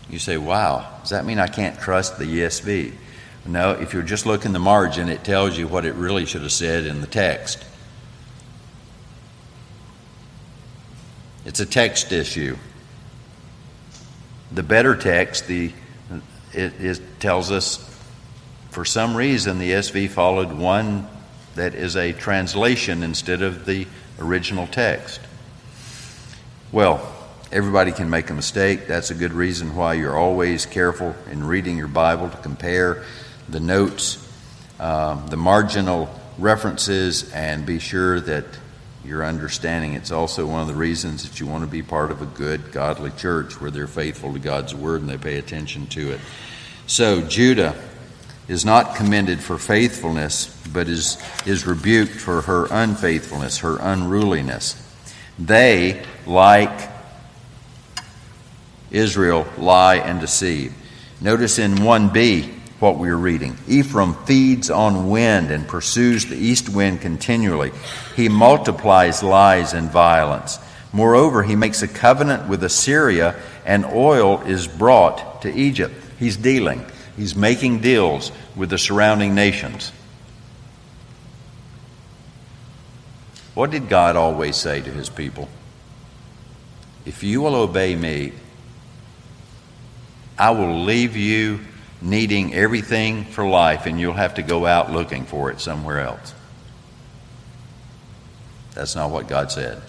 You 0.09 0.19
say, 0.19 0.37
wow, 0.37 0.87
does 1.01 1.09
that 1.09 1.25
mean 1.25 1.39
I 1.39 1.47
can't 1.47 1.79
trust 1.79 2.19
the 2.19 2.25
ESV? 2.25 2.93
No, 3.45 3.71
if 3.71 3.93
you're 3.93 4.03
just 4.03 4.25
looking 4.25 4.53
the 4.53 4.59
margin, 4.59 5.09
it 5.09 5.23
tells 5.23 5.57
you 5.57 5.67
what 5.67 5.85
it 5.85 5.95
really 5.95 6.25
should 6.25 6.43
have 6.43 6.51
said 6.51 6.85
in 6.85 7.01
the 7.01 7.07
text. 7.07 7.63
It's 11.45 11.59
a 11.59 11.65
text 11.65 12.11
issue. 12.11 12.55
The 14.51 14.63
better 14.63 14.95
text, 14.95 15.47
the 15.47 15.73
it, 16.53 16.73
it 16.79 17.01
tells 17.19 17.51
us 17.51 17.89
for 18.69 18.85
some 18.85 19.17
reason 19.17 19.59
the 19.59 19.71
ESV 19.71 20.09
followed 20.09 20.53
one 20.53 21.07
that 21.55 21.75
is 21.75 21.97
a 21.97 22.13
translation 22.13 23.03
instead 23.03 23.41
of 23.41 23.65
the 23.65 23.87
original 24.19 24.67
text. 24.67 25.19
Well, 26.71 27.13
Everybody 27.53 27.91
can 27.91 28.09
make 28.09 28.31
a 28.31 28.33
mistake. 28.33 28.87
That's 28.87 29.11
a 29.11 29.13
good 29.13 29.31
reason 29.31 29.75
why 29.75 29.93
you're 29.93 30.17
always 30.17 30.65
careful 30.65 31.15
in 31.29 31.43
reading 31.43 31.77
your 31.77 31.87
Bible 31.87 32.27
to 32.31 32.37
compare 32.37 33.03
the 33.53 33.59
notes, 33.59 34.17
um, 34.79 35.27
the 35.27 35.37
marginal 35.37 36.09
references, 36.37 37.31
and 37.31 37.65
be 37.65 37.79
sure 37.79 38.19
that 38.19 38.45
you're 39.05 39.23
understanding. 39.23 39.93
It's 39.93 40.11
also 40.11 40.45
one 40.47 40.61
of 40.61 40.67
the 40.67 40.73
reasons 40.73 41.29
that 41.29 41.39
you 41.39 41.45
want 41.45 41.63
to 41.63 41.69
be 41.69 41.83
part 41.83 42.09
of 42.09 42.21
a 42.21 42.25
good, 42.25 42.71
godly 42.71 43.11
church 43.11 43.61
where 43.61 43.69
they're 43.69 43.87
faithful 43.87 44.33
to 44.33 44.39
God's 44.39 44.73
word 44.73 45.01
and 45.01 45.09
they 45.09 45.17
pay 45.17 45.37
attention 45.37 45.85
to 45.87 46.11
it. 46.11 46.19
So, 46.87 47.21
Judah 47.21 47.75
is 48.47 48.65
not 48.65 48.95
commended 48.95 49.39
for 49.39 49.57
faithfulness, 49.57 50.47
but 50.73 50.89
is, 50.89 51.21
is 51.45 51.67
rebuked 51.67 52.19
for 52.19 52.41
her 52.41 52.67
unfaithfulness, 52.71 53.59
her 53.59 53.77
unruliness. 53.79 54.79
They, 55.37 56.03
like 56.25 56.89
Israel 58.89 59.47
lie 59.57 59.97
and 59.97 60.19
deceive. 60.19 60.73
Notice 61.21 61.59
in 61.59 61.75
1b 61.75 62.61
what 62.83 62.97
we're 62.97 63.15
reading. 63.15 63.55
Ephraim 63.65 64.13
feeds 64.25 64.69
on 64.69 65.09
wind 65.09 65.51
and 65.51 65.65
pursues 65.65 66.25
the 66.25 66.35
east 66.35 66.67
wind 66.67 66.99
continually. 66.99 67.71
He 68.17 68.27
multiplies 68.27 69.23
lies 69.23 69.71
and 69.71 69.89
violence. 69.89 70.59
Moreover, 70.91 71.43
he 71.43 71.55
makes 71.55 71.81
a 71.81 71.87
covenant 71.87 72.49
with 72.49 72.61
Assyria, 72.61 73.35
and 73.65 73.85
oil 73.85 74.41
is 74.41 74.67
brought 74.67 75.43
to 75.43 75.53
Egypt. 75.53 75.95
He's 76.19 76.35
dealing, 76.35 76.85
he's 77.15 77.37
making 77.37 77.79
deals 77.79 78.33
with 78.53 78.69
the 78.69 78.77
surrounding 78.77 79.33
nations. 79.33 79.93
What 83.53 83.71
did 83.71 83.87
God 83.87 84.17
always 84.17 84.57
say 84.57 84.81
to 84.81 84.91
his 84.91 85.07
people? 85.07 85.47
If 87.05 87.23
you 87.23 87.39
will 87.39 87.55
obey 87.55 87.95
me, 87.95 88.33
I 90.37 90.51
will 90.51 90.83
leave 90.83 91.15
you 91.15 91.61
needing 92.03 92.53
everything 92.53 93.23
for 93.23 93.47
life, 93.47 93.85
and 93.85 93.99
you'll 93.99 94.13
have 94.13 94.35
to 94.35 94.43
go 94.43 94.65
out 94.65 94.91
looking 94.91 95.25
for 95.25 95.49
it 95.49 95.59
somewhere 95.59 96.01
else. 96.01 96.33
That's 98.75 98.95
not 98.95 99.09
what 99.09 99.27
God 99.27 99.51
said. 99.51 99.81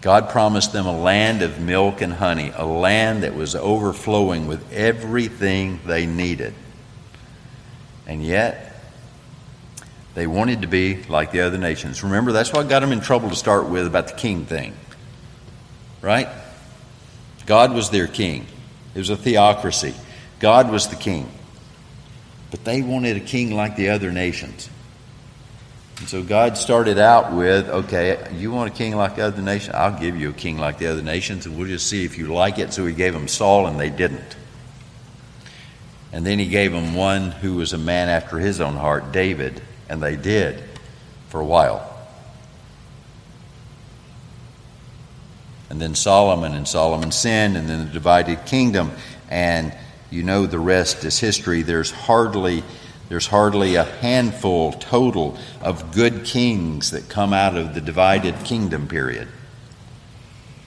God 0.00 0.30
promised 0.30 0.72
them 0.72 0.86
a 0.86 0.98
land 0.98 1.42
of 1.42 1.60
milk 1.60 2.00
and 2.00 2.12
honey, 2.12 2.52
a 2.56 2.64
land 2.64 3.24
that 3.24 3.34
was 3.34 3.54
overflowing 3.54 4.46
with 4.46 4.72
everything 4.72 5.80
they 5.84 6.06
needed. 6.06 6.54
And 8.06 8.24
yet, 8.24 8.80
they 10.14 10.26
wanted 10.26 10.62
to 10.62 10.68
be 10.68 11.02
like 11.04 11.30
the 11.30 11.40
other 11.40 11.58
nations. 11.58 12.02
Remember, 12.02 12.32
that's 12.32 12.52
what 12.52 12.68
got 12.68 12.80
them 12.80 12.92
in 12.92 13.00
trouble 13.00 13.28
to 13.28 13.36
start 13.36 13.68
with 13.68 13.86
about 13.86 14.08
the 14.08 14.14
king 14.14 14.46
thing. 14.46 14.74
Right? 16.00 16.28
God 17.44 17.74
was 17.74 17.90
their 17.90 18.06
king. 18.06 18.46
It 18.94 18.98
was 18.98 19.10
a 19.10 19.16
theocracy. 19.16 19.94
God 20.40 20.70
was 20.70 20.88
the 20.88 20.96
king. 20.96 21.30
But 22.50 22.64
they 22.64 22.82
wanted 22.82 23.16
a 23.16 23.20
king 23.20 23.54
like 23.54 23.76
the 23.76 23.90
other 23.90 24.10
nations. 24.10 24.70
And 25.98 26.08
so 26.08 26.22
God 26.22 26.56
started 26.56 26.98
out 26.98 27.32
with, 27.32 27.68
okay, 27.68 28.32
you 28.34 28.50
want 28.52 28.72
a 28.72 28.74
king 28.74 28.96
like 28.96 29.16
the 29.16 29.22
other 29.22 29.42
nations? 29.42 29.74
I'll 29.74 29.98
give 29.98 30.16
you 30.16 30.30
a 30.30 30.34
king 30.34 30.56
like 30.56 30.78
the 30.78 30.86
other 30.86 31.02
nations, 31.02 31.44
and 31.44 31.58
we'll 31.58 31.66
just 31.66 31.88
see 31.88 32.04
if 32.04 32.16
you 32.16 32.32
like 32.32 32.58
it. 32.58 32.72
So 32.72 32.86
he 32.86 32.94
gave 32.94 33.12
them 33.12 33.28
Saul, 33.28 33.66
and 33.66 33.78
they 33.78 33.90
didn't. 33.90 34.36
And 36.12 36.24
then 36.24 36.38
he 36.38 36.46
gave 36.46 36.72
them 36.72 36.94
one 36.94 37.32
who 37.32 37.56
was 37.56 37.72
a 37.72 37.78
man 37.78 38.08
after 38.08 38.38
his 38.38 38.60
own 38.60 38.76
heart, 38.76 39.12
David, 39.12 39.60
and 39.88 40.02
they 40.02 40.16
did 40.16 40.62
for 41.28 41.40
a 41.40 41.44
while. 41.44 41.98
and 45.70 45.80
then 45.80 45.94
Solomon, 45.94 46.54
and 46.54 46.66
Solomon 46.66 47.12
sinned, 47.12 47.56
and 47.56 47.68
then 47.68 47.86
the 47.86 47.92
divided 47.92 48.46
kingdom, 48.46 48.90
and 49.30 49.72
you 50.10 50.22
know 50.22 50.46
the 50.46 50.58
rest 50.58 51.04
is 51.04 51.18
history. 51.18 51.62
There's 51.62 51.90
hardly 51.90 52.62
there's 53.08 53.26
hardly 53.26 53.76
a 53.76 53.84
handful 53.84 54.72
total 54.72 55.38
of 55.62 55.92
good 55.92 56.24
kings 56.24 56.90
that 56.90 57.08
come 57.08 57.32
out 57.32 57.56
of 57.56 57.74
the 57.74 57.80
divided 57.80 58.34
kingdom 58.44 58.86
period. 58.86 59.28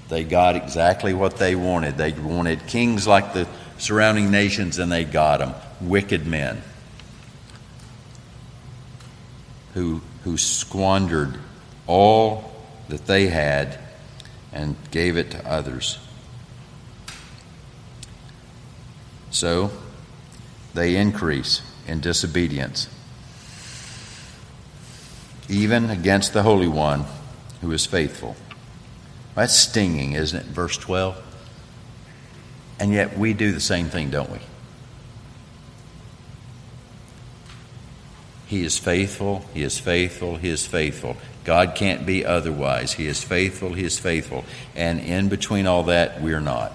They 0.09 0.23
got 0.23 0.55
exactly 0.55 1.13
what 1.13 1.37
they 1.37 1.55
wanted. 1.55 1.97
They 1.97 2.11
wanted 2.11 2.65
kings 2.65 3.07
like 3.07 3.33
the 3.33 3.47
surrounding 3.77 4.31
nations, 4.31 4.79
and 4.79 4.91
they 4.91 5.05
got 5.05 5.37
them 5.37 5.53
wicked 5.79 6.25
men 6.25 6.61
who, 9.73 10.01
who 10.23 10.37
squandered 10.37 11.39
all 11.87 12.51
that 12.89 13.05
they 13.05 13.27
had 13.27 13.79
and 14.51 14.75
gave 14.91 15.15
it 15.15 15.31
to 15.31 15.47
others. 15.49 15.97
So 19.31 19.71
they 20.73 20.95
increase 20.95 21.61
in 21.87 21.99
disobedience, 22.01 22.87
even 25.49 25.89
against 25.89 26.33
the 26.33 26.43
Holy 26.43 26.67
One 26.67 27.05
who 27.61 27.71
is 27.71 27.85
faithful. 27.85 28.35
That's 29.35 29.55
stinging, 29.55 30.13
isn't 30.13 30.37
it? 30.37 30.45
Verse 30.47 30.77
12. 30.77 31.21
And 32.79 32.93
yet 32.93 33.17
we 33.17 33.33
do 33.33 33.51
the 33.51 33.59
same 33.59 33.87
thing, 33.87 34.09
don't 34.09 34.29
we? 34.29 34.39
He 38.47 38.65
is 38.65 38.77
faithful, 38.77 39.45
He 39.53 39.63
is 39.63 39.79
faithful, 39.79 40.35
He 40.35 40.49
is 40.49 40.65
faithful. 40.67 41.15
God 41.45 41.73
can't 41.73 42.05
be 42.05 42.25
otherwise. 42.25 42.91
He 42.93 43.07
is 43.07 43.23
faithful, 43.23 43.73
He 43.73 43.85
is 43.85 43.97
faithful. 43.97 44.43
And 44.75 44.99
in 44.99 45.29
between 45.29 45.67
all 45.67 45.83
that, 45.83 46.21
we're 46.21 46.41
not. 46.41 46.73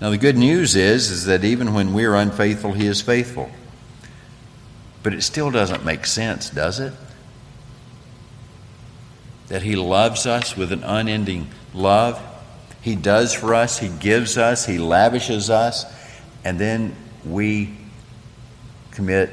Now 0.00 0.10
the 0.10 0.18
good 0.18 0.36
news 0.36 0.76
is, 0.76 1.10
is 1.10 1.24
that 1.24 1.44
even 1.44 1.72
when 1.72 1.94
we're 1.94 2.14
unfaithful, 2.14 2.72
He 2.72 2.86
is 2.86 3.00
faithful. 3.00 3.50
But 5.02 5.14
it 5.14 5.22
still 5.22 5.50
doesn't 5.50 5.84
make 5.84 6.04
sense, 6.04 6.50
does 6.50 6.80
it? 6.80 6.92
That 9.48 9.62
He 9.62 9.76
loves 9.76 10.26
us 10.26 10.56
with 10.56 10.72
an 10.72 10.82
unending 10.82 11.48
love. 11.72 12.20
He 12.82 12.94
does 12.94 13.32
for 13.32 13.54
us, 13.54 13.78
He 13.78 13.88
gives 13.88 14.36
us, 14.36 14.66
He 14.66 14.78
lavishes 14.78 15.48
us, 15.48 15.86
and 16.44 16.58
then 16.58 16.94
we 17.24 17.76
commit 18.90 19.30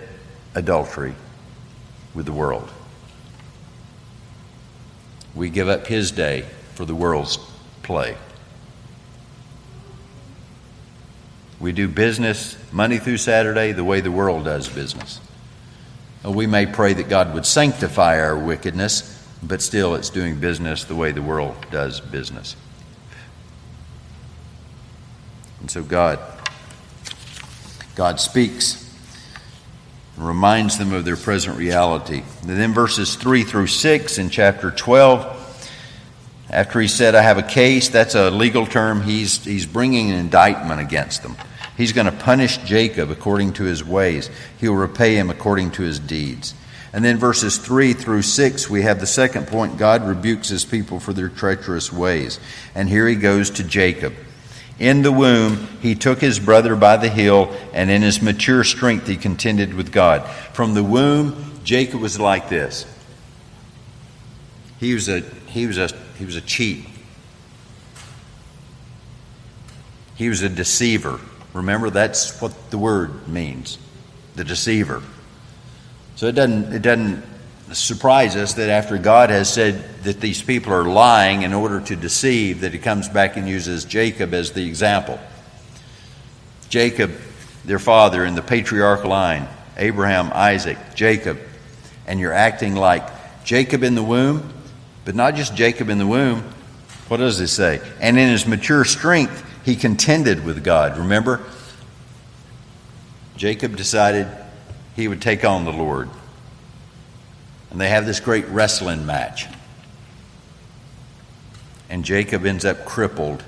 adultery 0.56 1.16
with 2.16 2.26
the 2.26 2.32
world. 2.32 2.72
We 5.36 5.50
give 5.50 5.68
up 5.68 5.88
His 5.88 6.12
day 6.12 6.46
for 6.76 6.86
the 6.86 6.96
world's 6.96 7.38
play. 7.82 8.16
We 11.64 11.72
do 11.72 11.88
business 11.88 12.58
Monday 12.74 12.98
through 12.98 13.20
Saturday 13.20 13.72
the 13.72 13.86
way 13.86 14.02
the 14.02 14.12
world 14.12 14.44
does 14.44 14.68
business. 14.68 15.22
Uh, 16.26 16.30
we 16.30 16.46
may 16.46 16.66
pray 16.66 16.92
that 16.92 17.08
God 17.08 17.34
would 17.34 17.46
sanctify 17.46 18.20
our 18.20 18.38
wickedness, 18.38 19.26
but 19.42 19.62
still 19.62 19.96
it's 19.96 20.10
doing 20.10 20.42
business 20.42 20.84
the 20.84 20.94
way 20.94 21.14
the 21.14 21.22
world 21.22 21.56
does 21.72 22.02
business. 22.02 22.58
And 25.62 25.72
so 25.72 25.84
God 25.84 26.20
God 27.96 28.20
speaks 28.20 28.94
and 30.18 30.28
reminds 30.28 30.78
them 30.78 30.92
of 30.92 31.06
their 31.06 31.16
present 31.16 31.58
reality. 31.58 32.24
And 32.42 32.50
then 32.50 32.74
verses 32.74 33.16
3 33.16 33.46
through 33.46 33.68
6 33.68 34.18
in 34.18 34.30
chapter 34.30 34.70
12, 34.70 35.70
after 36.50 36.82
he 36.82 36.90
said, 36.90 37.16
I 37.16 37.22
have 37.22 37.38
a 37.38 37.44
case, 37.44 37.88
that's 37.88 38.16
a 38.16 38.30
legal 38.32 38.66
term, 38.66 39.02
he's, 39.02 39.46
he's 39.46 39.66
bringing 39.66 40.12
an 40.12 40.18
indictment 40.18 40.82
against 40.82 41.24
them. 41.24 41.38
He's 41.78 41.94
going 41.94 42.06
to 42.06 42.12
punish 42.12 42.58
Jacob 42.60 43.10
according 43.10 43.54
to 43.54 43.64
his 43.64 43.84
ways, 43.84 44.30
he'll 44.60 44.76
repay 44.76 45.16
him 45.16 45.30
according 45.30 45.72
to 45.72 45.84
his 45.84 46.00
deeds. 46.00 46.54
And 46.94 47.04
then 47.04 47.18
verses 47.18 47.58
3 47.58 47.94
through 47.94 48.22
6, 48.22 48.70
we 48.70 48.84
have 48.84 49.00
the 49.00 49.08
second 49.08 49.48
point 49.48 49.80
God 49.80 50.06
rebukes 50.06 50.50
his 50.50 50.64
people 50.64 51.00
for 51.00 51.12
their 51.12 51.30
treacherous 51.30 51.92
ways. 51.92 52.40
And 52.76 52.88
here 52.88 53.08
he 53.08 53.16
goes 53.16 53.50
to 53.52 53.64
Jacob. 53.64 54.14
In 54.80 55.02
the 55.02 55.12
womb, 55.12 55.68
he 55.82 55.96
took 55.96 56.22
his 56.22 56.40
brother 56.40 56.76
by 56.76 56.98
the 56.98 57.10
heel, 57.10 57.52
and 57.74 57.90
in 57.90 58.04
his 58.04 58.22
mature 58.22 58.64
strength, 58.64 59.08
he 59.08 59.18
contended 59.18 59.74
with 59.74 59.92
God. 59.92 60.28
From 60.54 60.76
the 60.76 60.84
womb, 60.84 61.60
Jacob 61.64 62.00
was 62.00 62.20
like 62.20 62.50
this. 62.50 62.86
He 64.80 64.94
was 64.94 65.10
a, 65.10 65.22
he 65.22 65.66
was 65.66 65.78
a, 65.78 65.88
he 66.18 66.26
was 66.26 66.36
a 66.36 66.42
cheat. 66.42 66.86
He 70.16 70.30
was 70.30 70.44
a 70.44 70.50
deceiver. 70.50 71.20
Remember, 71.54 71.90
that's 71.90 72.42
what 72.42 72.72
the 72.72 72.78
word 72.78 73.28
means 73.28 73.78
the 74.36 74.44
deceiver. 74.44 75.04
So 76.16 76.28
it 76.28 76.34
doesn't, 76.34 76.74
it 76.74 76.82
doesn't 76.82 77.24
surprise 77.72 78.36
us 78.36 78.54
that 78.54 78.70
after 78.70 78.98
God 78.98 79.30
has 79.30 79.52
said 79.52 79.84
that 80.04 80.20
these 80.20 80.42
people 80.42 80.74
are 80.74 80.84
lying 80.84 81.44
in 81.44 81.54
order 81.54 81.80
to 81.82 81.96
deceive, 81.96 82.62
that 82.62 82.74
he 82.74 82.80
comes 82.80 83.08
back 83.08 83.38
and 83.38 83.48
uses 83.48 83.86
Jacob 83.86 84.34
as 84.34 84.52
the 84.52 84.66
example. 84.68 85.20
Jacob, 86.70 87.12
their 87.66 87.80
father 87.80 88.26
in 88.26 88.36
the 88.36 88.42
patriarchal 88.42 89.12
line, 89.12 89.48
Abraham, 89.78 90.32
Isaac, 90.34 90.78
Jacob, 90.96 91.40
and 92.08 92.20
you're 92.20 92.34
acting 92.34 92.76
like 92.76 93.08
Jacob 93.44 93.84
in 93.84 93.96
the 93.96 94.04
womb, 94.04 94.52
but 95.06 95.16
not 95.16 95.36
just 95.36 95.56
Jacob 95.56 95.90
in 95.90 95.98
the 95.98 96.08
womb. 96.08 96.44
What 97.08 97.18
does 97.18 97.40
it 97.40 97.48
say? 97.48 97.82
And 98.00 98.18
in 98.18 98.30
his 98.30 98.48
mature 98.48 98.86
strength, 98.86 99.46
he 99.64 99.76
contended 99.76 100.46
with 100.46 100.64
God. 100.64 100.98
Remember? 100.98 101.42
Jacob 103.38 103.76
decided 103.76 104.28
he 104.96 105.08
would 105.08 105.22
take 105.22 105.44
on 105.44 105.66
the 105.66 105.72
Lord 105.72 106.10
and 107.74 107.82
they 107.82 107.90
have 107.90 108.06
this 108.06 108.20
great 108.20 108.48
wrestling 108.50 109.06
match. 109.06 109.48
And 111.90 112.06
Jacob 112.06 112.46
ends 112.46 112.66
up 112.66 112.86
crippled, 112.86 113.44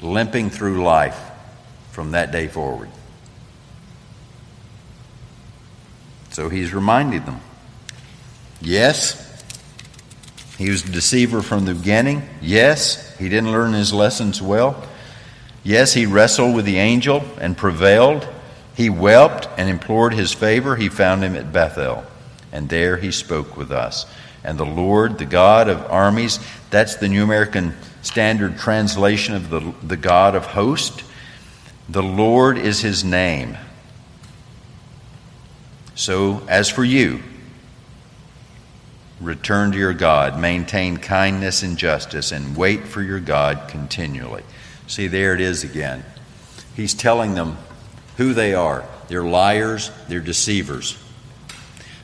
limping 0.00 0.48
through 0.48 0.82
life 0.82 1.20
from 1.90 2.12
that 2.12 2.32
day 2.32 2.48
forward. 2.48 2.88
So 6.30 6.48
he's 6.48 6.72
reminding 6.72 7.24
them 7.24 7.40
yes, 8.62 9.28
he 10.56 10.70
was 10.70 10.88
a 10.88 10.92
deceiver 10.92 11.42
from 11.42 11.66
the 11.66 11.74
beginning. 11.74 12.22
Yes, 12.40 13.16
he 13.18 13.28
didn't 13.28 13.52
learn 13.52 13.74
his 13.74 13.92
lessons 13.92 14.40
well. 14.40 14.82
Yes, 15.62 15.94
he 15.94 16.06
wrestled 16.06 16.54
with 16.54 16.64
the 16.64 16.78
angel 16.78 17.24
and 17.40 17.56
prevailed. 17.56 18.26
He 18.74 18.90
wept 18.90 19.48
and 19.56 19.68
implored 19.68 20.14
his 20.14 20.32
favor. 20.32 20.76
He 20.76 20.88
found 20.88 21.22
him 21.22 21.36
at 21.36 21.52
Bethel 21.52 22.04
and 22.52 22.68
there 22.68 22.98
he 22.98 23.10
spoke 23.10 23.56
with 23.56 23.72
us. 23.72 24.06
And 24.44 24.58
the 24.58 24.66
Lord, 24.66 25.18
the 25.18 25.24
God 25.24 25.68
of 25.68 25.90
armies, 25.90 26.38
that's 26.70 26.96
the 26.96 27.08
New 27.08 27.24
American 27.24 27.74
Standard 28.02 28.58
translation 28.58 29.34
of 29.34 29.50
the, 29.50 29.72
the 29.82 29.96
God 29.96 30.34
of 30.34 30.46
hosts. 30.46 31.02
The 31.88 32.02
Lord 32.02 32.58
is 32.58 32.80
his 32.80 33.02
name. 33.02 33.56
So, 35.94 36.42
as 36.48 36.68
for 36.68 36.84
you, 36.84 37.22
return 39.20 39.72
to 39.72 39.78
your 39.78 39.92
God, 39.92 40.38
maintain 40.38 40.96
kindness 40.96 41.62
and 41.62 41.78
justice, 41.78 42.32
and 42.32 42.56
wait 42.56 42.84
for 42.84 43.02
your 43.02 43.20
God 43.20 43.68
continually. 43.68 44.42
See, 44.86 45.06
there 45.06 45.34
it 45.34 45.40
is 45.40 45.64
again. 45.64 46.04
He's 46.74 46.94
telling 46.94 47.34
them 47.34 47.56
who 48.16 48.34
they 48.34 48.54
are. 48.54 48.84
They're 49.08 49.24
liars, 49.24 49.90
they're 50.08 50.20
deceivers. 50.20 50.98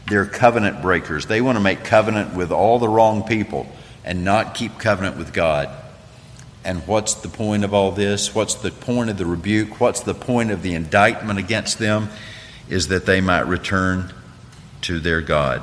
They're 0.08 0.26
covenant 0.26 0.80
breakers. 0.82 1.26
They 1.26 1.40
want 1.40 1.56
to 1.56 1.62
make 1.62 1.84
covenant 1.84 2.34
with 2.34 2.50
all 2.50 2.78
the 2.78 2.88
wrong 2.88 3.24
people 3.24 3.66
and 4.04 4.24
not 4.24 4.54
keep 4.54 4.78
covenant 4.78 5.18
with 5.18 5.32
God. 5.32 5.68
And 6.64 6.86
what's 6.86 7.14
the 7.14 7.28
point 7.28 7.64
of 7.64 7.72
all 7.72 7.92
this? 7.92 8.34
What's 8.34 8.54
the 8.54 8.70
point 8.70 9.10
of 9.10 9.18
the 9.18 9.26
rebuke? 9.26 9.80
What's 9.80 10.00
the 10.00 10.14
point 10.14 10.50
of 10.50 10.62
the 10.62 10.74
indictment 10.74 11.38
against 11.38 11.78
them? 11.78 12.08
Is 12.68 12.88
that 12.88 13.06
they 13.06 13.20
might 13.20 13.46
return 13.46 14.12
to 14.82 14.98
their 14.98 15.20
God. 15.20 15.62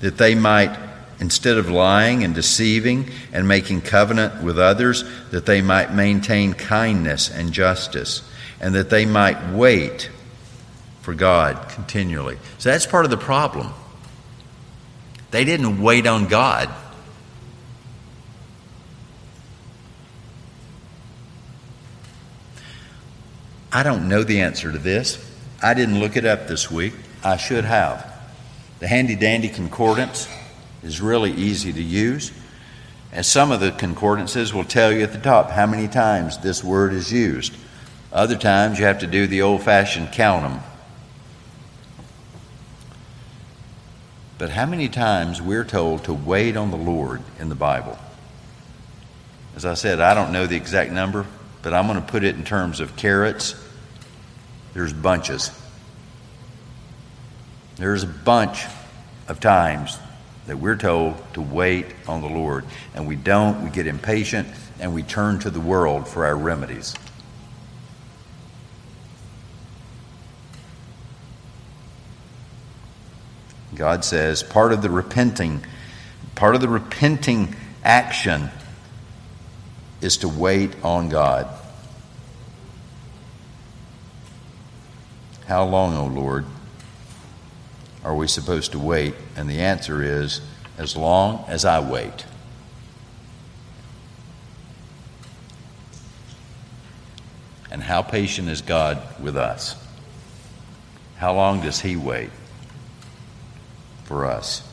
That 0.00 0.18
they 0.18 0.34
might, 0.34 0.76
instead 1.22 1.56
of 1.56 1.70
lying 1.70 2.24
and 2.24 2.34
deceiving 2.34 3.08
and 3.32 3.46
making 3.46 3.80
covenant 3.80 4.42
with 4.42 4.58
others, 4.58 5.04
that 5.30 5.46
they 5.46 5.62
might 5.62 5.94
maintain 5.94 6.52
kindness 6.52 7.30
and 7.30 7.52
justice. 7.52 8.28
And 8.60 8.74
that 8.74 8.90
they 8.90 9.06
might 9.06 9.52
wait 9.52 10.10
for 11.00 11.14
God 11.14 11.68
continually. 11.68 12.38
So 12.58 12.70
that's 12.70 12.86
part 12.86 13.04
of 13.04 13.12
the 13.12 13.16
problem. 13.16 13.72
They 15.30 15.44
didn't 15.44 15.80
wait 15.80 16.08
on 16.08 16.26
God. 16.26 16.68
I 23.72 23.84
don't 23.84 24.08
know 24.08 24.24
the 24.24 24.40
answer 24.40 24.72
to 24.72 24.78
this. 24.78 25.24
I 25.62 25.74
didn't 25.74 26.00
look 26.00 26.16
it 26.16 26.24
up 26.24 26.48
this 26.48 26.68
week. 26.68 26.94
I 27.22 27.36
should 27.36 27.64
have. 27.64 28.12
The 28.80 28.88
handy 28.88 29.14
dandy 29.14 29.48
concordance 29.48 30.26
is 30.82 31.00
really 31.00 31.32
easy 31.32 31.72
to 31.72 31.82
use. 31.82 32.32
And 33.12 33.24
some 33.24 33.52
of 33.52 33.60
the 33.60 33.72
concordances 33.72 34.54
will 34.54 34.64
tell 34.64 34.92
you 34.92 35.02
at 35.02 35.12
the 35.12 35.18
top 35.18 35.50
how 35.50 35.66
many 35.66 35.88
times 35.88 36.38
this 36.38 36.64
word 36.64 36.92
is 36.92 37.12
used. 37.12 37.54
Other 38.12 38.36
times 38.36 38.78
you 38.78 38.84
have 38.86 39.00
to 39.00 39.06
do 39.06 39.26
the 39.26 39.42
old 39.42 39.62
fashioned 39.62 40.12
count 40.12 40.42
them 40.42 40.62
But 44.42 44.50
how 44.50 44.66
many 44.66 44.88
times 44.88 45.40
we're 45.40 45.62
told 45.62 46.02
to 46.06 46.12
wait 46.12 46.56
on 46.56 46.72
the 46.72 46.76
Lord 46.76 47.22
in 47.38 47.48
the 47.48 47.54
Bible? 47.54 47.96
As 49.54 49.64
I 49.64 49.74
said, 49.74 50.00
I 50.00 50.14
don't 50.14 50.32
know 50.32 50.48
the 50.48 50.56
exact 50.56 50.90
number, 50.90 51.26
but 51.62 51.72
I'm 51.72 51.86
going 51.86 52.00
to 52.00 52.04
put 52.04 52.24
it 52.24 52.34
in 52.34 52.42
terms 52.42 52.80
of 52.80 52.96
carrots. 52.96 53.54
There's 54.74 54.92
bunches. 54.92 55.52
There's 57.76 58.02
a 58.02 58.08
bunch 58.08 58.64
of 59.28 59.38
times 59.38 59.96
that 60.46 60.58
we're 60.58 60.76
told 60.76 61.14
to 61.34 61.40
wait 61.40 61.86
on 62.08 62.20
the 62.20 62.28
Lord, 62.28 62.64
and 62.94 63.06
we 63.06 63.16
don't. 63.16 63.64
We 63.64 63.70
get 63.70 63.86
impatient 63.86 64.48
and 64.80 64.94
we 64.94 65.02
turn 65.02 65.38
to 65.40 65.50
the 65.50 65.60
world 65.60 66.08
for 66.08 66.26
our 66.26 66.36
remedies. 66.36 66.94
God 73.74 74.04
says 74.04 74.42
part 74.42 74.72
of 74.72 74.82
the 74.82 74.90
repenting, 74.90 75.64
part 76.34 76.54
of 76.54 76.60
the 76.60 76.68
repenting 76.68 77.54
action 77.84 78.50
is 80.00 80.18
to 80.18 80.28
wait 80.28 80.74
on 80.84 81.08
God. 81.08 81.48
How 85.46 85.64
long, 85.64 85.94
O 85.96 86.02
oh 86.02 86.06
Lord, 86.06 86.44
are 88.04 88.14
we 88.14 88.26
supposed 88.26 88.72
to 88.72 88.78
wait? 88.78 89.14
And 89.36 89.48
the 89.48 89.60
answer 89.60 90.02
is 90.02 90.40
as 90.78 90.96
long 90.96 91.44
as 91.48 91.64
I 91.64 91.80
wait. 91.80 92.26
And 97.70 97.82
how 97.82 98.02
patient 98.02 98.48
is 98.48 98.60
God 98.60 99.00
with 99.20 99.36
us? 99.36 99.76
How 101.16 101.34
long 101.34 101.62
does 101.62 101.80
He 101.80 101.96
wait 101.96 102.30
for 104.04 104.26
us? 104.26 104.68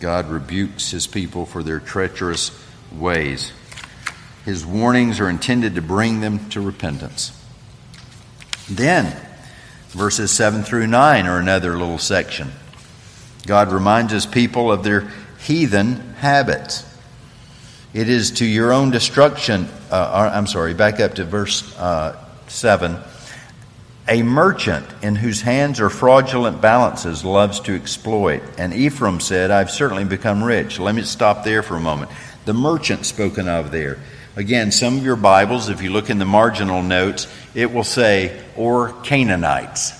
God 0.00 0.28
rebukes 0.28 0.90
His 0.90 1.06
people 1.06 1.46
for 1.46 1.62
their 1.62 1.80
treacherous 1.80 2.50
ways. 2.92 3.52
His 4.44 4.66
warnings 4.66 5.20
are 5.20 5.28
intended 5.28 5.74
to 5.76 5.82
bring 5.82 6.20
them 6.20 6.48
to 6.50 6.60
repentance. 6.60 7.32
Then, 8.68 9.16
verses 9.90 10.30
7 10.30 10.62
through 10.62 10.86
9 10.86 11.26
are 11.26 11.38
another 11.38 11.76
little 11.76 11.98
section. 11.98 12.50
God 13.46 13.72
reminds 13.72 14.12
his 14.12 14.26
people 14.26 14.70
of 14.70 14.84
their 14.84 15.10
heathen 15.40 15.96
habits. 16.14 16.86
It 17.92 18.08
is 18.08 18.30
to 18.32 18.46
your 18.46 18.72
own 18.72 18.90
destruction. 18.90 19.68
Uh, 19.90 20.30
I'm 20.32 20.46
sorry, 20.46 20.74
back 20.74 21.00
up 21.00 21.14
to 21.14 21.24
verse 21.24 21.76
uh, 21.76 22.16
7. 22.46 22.98
A 24.08 24.22
merchant 24.22 24.86
in 25.02 25.16
whose 25.16 25.42
hands 25.42 25.80
are 25.80 25.90
fraudulent 25.90 26.60
balances 26.60 27.24
loves 27.24 27.60
to 27.60 27.74
exploit. 27.74 28.42
And 28.58 28.72
Ephraim 28.72 29.20
said, 29.20 29.50
I've 29.50 29.70
certainly 29.70 30.04
become 30.04 30.42
rich. 30.42 30.78
Let 30.78 30.94
me 30.94 31.02
stop 31.02 31.44
there 31.44 31.62
for 31.62 31.76
a 31.76 31.80
moment. 31.80 32.10
The 32.44 32.54
merchant 32.54 33.06
spoken 33.06 33.48
of 33.48 33.70
there. 33.70 33.98
Again, 34.40 34.72
some 34.72 34.96
of 34.96 35.04
your 35.04 35.16
Bibles, 35.16 35.68
if 35.68 35.82
you 35.82 35.90
look 35.90 36.08
in 36.08 36.18
the 36.18 36.24
marginal 36.24 36.82
notes, 36.82 37.26
it 37.54 37.74
will 37.74 37.84
say, 37.84 38.42
or 38.56 38.94
Canaanites. 39.02 39.92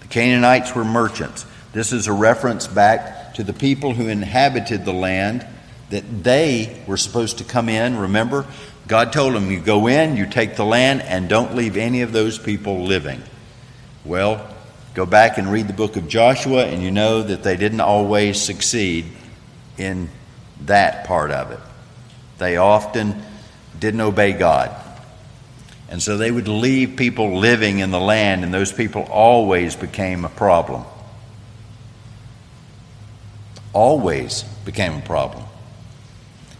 The 0.00 0.08
Canaanites 0.08 0.74
were 0.74 0.84
merchants. 0.84 1.46
This 1.72 1.92
is 1.92 2.08
a 2.08 2.12
reference 2.12 2.66
back 2.66 3.34
to 3.34 3.44
the 3.44 3.52
people 3.52 3.94
who 3.94 4.08
inhabited 4.08 4.84
the 4.84 4.92
land 4.92 5.46
that 5.90 6.24
they 6.24 6.82
were 6.88 6.96
supposed 6.96 7.38
to 7.38 7.44
come 7.44 7.68
in. 7.68 7.98
Remember, 7.98 8.46
God 8.88 9.12
told 9.12 9.34
them, 9.34 9.52
You 9.52 9.60
go 9.60 9.86
in, 9.86 10.16
you 10.16 10.26
take 10.26 10.56
the 10.56 10.64
land, 10.64 11.02
and 11.02 11.28
don't 11.28 11.54
leave 11.54 11.76
any 11.76 12.02
of 12.02 12.10
those 12.10 12.36
people 12.36 12.82
living. 12.82 13.22
Well, 14.04 14.44
go 14.94 15.06
back 15.06 15.38
and 15.38 15.52
read 15.52 15.68
the 15.68 15.72
book 15.72 15.94
of 15.94 16.08
Joshua, 16.08 16.64
and 16.64 16.82
you 16.82 16.90
know 16.90 17.22
that 17.22 17.44
they 17.44 17.56
didn't 17.56 17.80
always 17.80 18.42
succeed 18.42 19.04
in 19.78 20.08
that 20.62 21.06
part 21.06 21.30
of 21.30 21.52
it. 21.52 21.60
They 22.38 22.56
often 22.56 23.22
didn't 23.78 24.00
obey 24.00 24.32
God. 24.32 24.74
And 25.88 26.02
so 26.02 26.16
they 26.16 26.30
would 26.30 26.48
leave 26.48 26.96
people 26.96 27.38
living 27.38 27.78
in 27.78 27.90
the 27.90 28.00
land, 28.00 28.42
and 28.44 28.52
those 28.52 28.72
people 28.72 29.02
always 29.02 29.76
became 29.76 30.24
a 30.24 30.28
problem. 30.28 30.84
Always 33.72 34.44
became 34.64 34.94
a 34.94 35.00
problem. 35.02 35.44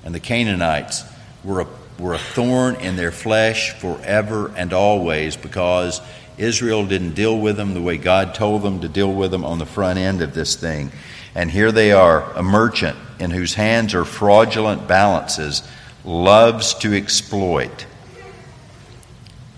And 0.04 0.14
the 0.14 0.20
Canaanites 0.20 1.04
were 1.42 1.62
a, 1.62 1.66
were 1.98 2.14
a 2.14 2.18
thorn 2.18 2.76
in 2.76 2.96
their 2.96 3.12
flesh 3.12 3.72
forever 3.72 4.52
and 4.56 4.72
always 4.72 5.36
because 5.36 6.00
Israel 6.36 6.84
didn't 6.86 7.14
deal 7.14 7.38
with 7.38 7.56
them 7.56 7.74
the 7.74 7.80
way 7.80 7.96
God 7.96 8.34
told 8.34 8.62
them 8.62 8.80
to 8.80 8.88
deal 8.88 9.12
with 9.12 9.30
them 9.30 9.44
on 9.44 9.58
the 9.58 9.66
front 9.66 9.98
end 9.98 10.20
of 10.20 10.34
this 10.34 10.56
thing. 10.56 10.90
And 11.34 11.50
here 11.50 11.72
they 11.72 11.92
are, 11.92 12.30
a 12.32 12.42
merchant 12.42 12.96
in 13.18 13.30
whose 13.30 13.54
hands 13.54 13.94
are 13.94 14.04
fraudulent 14.04 14.86
balances, 14.86 15.62
loves 16.04 16.74
to 16.74 16.94
exploit. 16.94 17.86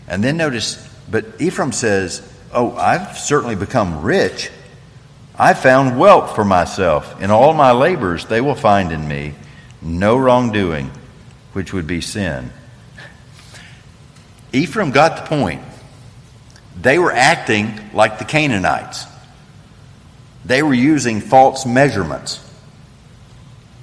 And 0.08 0.22
then 0.22 0.36
notice, 0.36 0.88
but 1.10 1.26
Ephraim 1.40 1.72
says, 1.72 2.32
Oh, 2.52 2.74
I've 2.76 3.18
certainly 3.18 3.56
become 3.56 4.02
rich. 4.02 4.50
I 5.38 5.52
found 5.52 5.98
wealth 5.98 6.34
for 6.34 6.44
myself. 6.44 7.20
In 7.20 7.30
all 7.30 7.52
my 7.52 7.72
labors, 7.72 8.24
they 8.26 8.40
will 8.40 8.54
find 8.54 8.92
in 8.92 9.06
me 9.06 9.34
no 9.82 10.16
wrongdoing, 10.16 10.90
which 11.52 11.72
would 11.72 11.86
be 11.86 12.00
sin. 12.00 12.50
Ephraim 14.52 14.90
got 14.90 15.16
the 15.16 15.22
point. 15.28 15.60
They 16.80 16.98
were 16.98 17.12
acting 17.12 17.90
like 17.92 18.18
the 18.18 18.24
Canaanites. 18.24 19.06
They 20.46 20.62
were 20.62 20.74
using 20.74 21.20
false 21.20 21.66
measurements. 21.66 22.40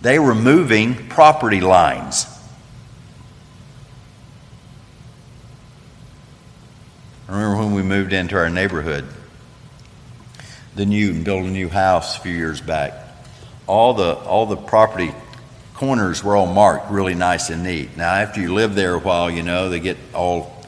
They 0.02 0.18
were 0.18 0.34
moving 0.34 1.10
property 1.10 1.60
lines. 1.60 2.26
I 7.28 7.34
remember 7.34 7.58
when 7.58 7.74
we 7.74 7.84
moved 7.84 8.14
into 8.14 8.38
our 8.38 8.50
neighborhood, 8.50 9.06
the 10.76 10.86
new 10.86 11.12
and 11.12 11.26
built 11.26 11.44
a 11.44 11.50
new 11.50 11.68
house 11.68 12.18
a 12.18 12.22
few 12.22 12.34
years 12.34 12.62
back. 12.62 12.94
All 13.68 13.94
the 13.94 14.14
all 14.14 14.46
the 14.46 14.56
property 14.56 15.14
corners 15.74 16.24
were 16.24 16.36
all 16.38 16.52
marked 16.54 16.92
really 16.92 17.16
nice 17.16 17.50
and 17.50 17.64
neat. 17.64 17.98
Now, 17.98 18.14
after 18.14 18.40
you 18.40 18.54
live 18.54 18.74
there 18.74 18.94
a 18.94 19.00
while, 19.00 19.30
you 19.30 19.44
know, 19.44 19.68
they 19.68 19.82
get 19.82 19.98
all 20.14 20.64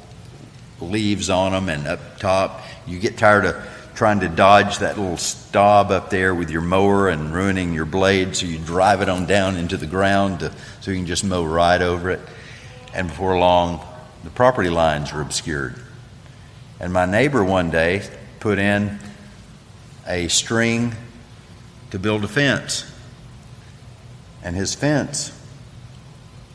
leaves 0.82 1.30
on 1.30 1.54
them, 1.54 1.70
and 1.70 1.88
up 1.88 2.20
top, 2.20 2.62
you 2.86 3.00
get 3.00 3.18
tired 3.18 3.46
of 3.46 3.56
trying 3.96 4.20
to 4.20 4.30
dodge 4.30 4.80
that 4.80 4.98
little 4.98 5.18
stub 5.18 5.90
up 5.90 6.10
there 6.10 6.36
with 6.36 6.50
your 6.50 6.62
mower 6.62 7.10
and 7.10 7.34
ruining 7.34 7.74
your 7.74 7.86
blade, 7.86 8.36
so 8.36 8.46
you 8.46 8.58
drive 8.60 9.02
it 9.02 9.10
on 9.10 9.26
down 9.26 9.58
into 9.58 9.78
the 9.78 9.88
ground 9.88 10.42
to, 10.42 10.52
so 10.82 10.92
you 10.92 10.98
can 10.98 11.08
just 11.08 11.24
mow 11.24 11.44
right 11.44 11.82
over 11.82 12.12
it. 12.12 12.20
And 12.94 13.08
before 13.08 13.38
long, 13.38 13.86
the 14.24 14.30
property 14.30 14.70
lines 14.70 15.12
were 15.12 15.22
obscured. 15.22 15.76
And 16.80 16.94
my 16.94 17.06
neighbor 17.06 17.44
one 17.44 17.72
day 17.72 18.08
put 18.40 18.60
in 18.60 19.00
a 20.08 20.28
string 20.28 20.94
to 21.92 22.00
build 22.00 22.24
a 22.24 22.28
fence 22.28 22.92
and 24.46 24.56
his 24.56 24.76
fence 24.76 25.32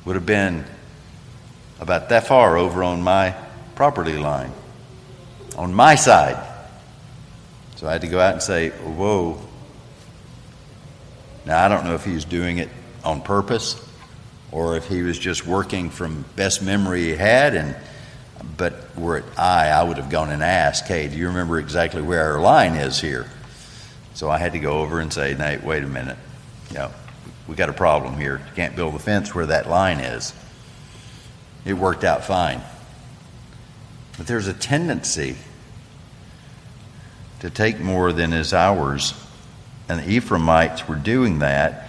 would 0.04 0.14
have 0.14 0.24
been 0.24 0.64
about 1.80 2.08
that 2.10 2.28
far 2.28 2.56
over 2.56 2.84
on 2.84 3.02
my 3.02 3.34
property 3.74 4.16
line, 4.16 4.52
on 5.56 5.74
my 5.74 5.96
side. 5.96 6.38
So 7.80 7.88
I 7.88 7.92
had 7.92 8.02
to 8.02 8.08
go 8.08 8.20
out 8.20 8.34
and 8.34 8.42
say, 8.42 8.68
Whoa. 8.68 9.40
Now, 11.46 11.64
I 11.64 11.68
don't 11.68 11.84
know 11.84 11.94
if 11.94 12.04
he 12.04 12.12
was 12.12 12.26
doing 12.26 12.58
it 12.58 12.68
on 13.02 13.22
purpose 13.22 13.82
or 14.52 14.76
if 14.76 14.86
he 14.86 15.00
was 15.00 15.18
just 15.18 15.46
working 15.46 15.88
from 15.88 16.26
best 16.36 16.60
memory 16.60 17.04
he 17.04 17.10
had. 17.12 17.54
And 17.54 17.74
but 18.58 18.94
were 18.98 19.16
it 19.16 19.24
I, 19.38 19.70
I 19.70 19.82
would 19.82 19.96
have 19.96 20.10
gone 20.10 20.28
and 20.28 20.42
asked, 20.42 20.88
Hey, 20.88 21.08
do 21.08 21.16
you 21.16 21.28
remember 21.28 21.58
exactly 21.58 22.02
where 22.02 22.32
our 22.32 22.38
line 22.38 22.74
is 22.74 23.00
here? 23.00 23.30
So 24.12 24.28
I 24.28 24.36
had 24.36 24.52
to 24.52 24.58
go 24.58 24.80
over 24.80 25.00
and 25.00 25.10
say, 25.10 25.34
Nate, 25.34 25.64
wait 25.64 25.82
a 25.82 25.88
minute. 25.88 26.18
You 26.68 26.80
know, 26.80 26.90
we 27.48 27.54
got 27.54 27.70
a 27.70 27.72
problem 27.72 28.18
here. 28.18 28.42
You 28.46 28.54
can't 28.56 28.76
build 28.76 28.94
a 28.94 28.98
fence 28.98 29.34
where 29.34 29.46
that 29.46 29.70
line 29.70 30.00
is. 30.00 30.34
It 31.64 31.72
worked 31.72 32.04
out 32.04 32.24
fine. 32.24 32.60
But 34.18 34.26
there's 34.26 34.48
a 34.48 34.54
tendency 34.54 35.36
to 37.40 37.50
take 37.50 37.80
more 37.80 38.12
than 38.12 38.32
is 38.32 38.52
ours. 38.52 39.14
And 39.88 40.00
the 40.00 40.10
Ephraimites 40.10 40.86
were 40.86 40.96
doing 40.96 41.40
that. 41.40 41.88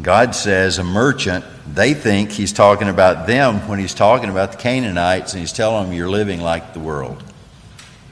God 0.00 0.34
says 0.34 0.78
a 0.78 0.84
merchant, 0.84 1.44
they 1.66 1.94
think 1.94 2.30
he's 2.30 2.52
talking 2.52 2.88
about 2.88 3.26
them 3.26 3.68
when 3.68 3.78
he's 3.78 3.94
talking 3.94 4.28
about 4.28 4.52
the 4.52 4.58
Canaanites, 4.58 5.32
and 5.32 5.40
he's 5.40 5.52
telling 5.52 5.84
them 5.84 5.92
you're 5.92 6.10
living 6.10 6.40
like 6.40 6.72
the 6.72 6.80
world. 6.80 7.22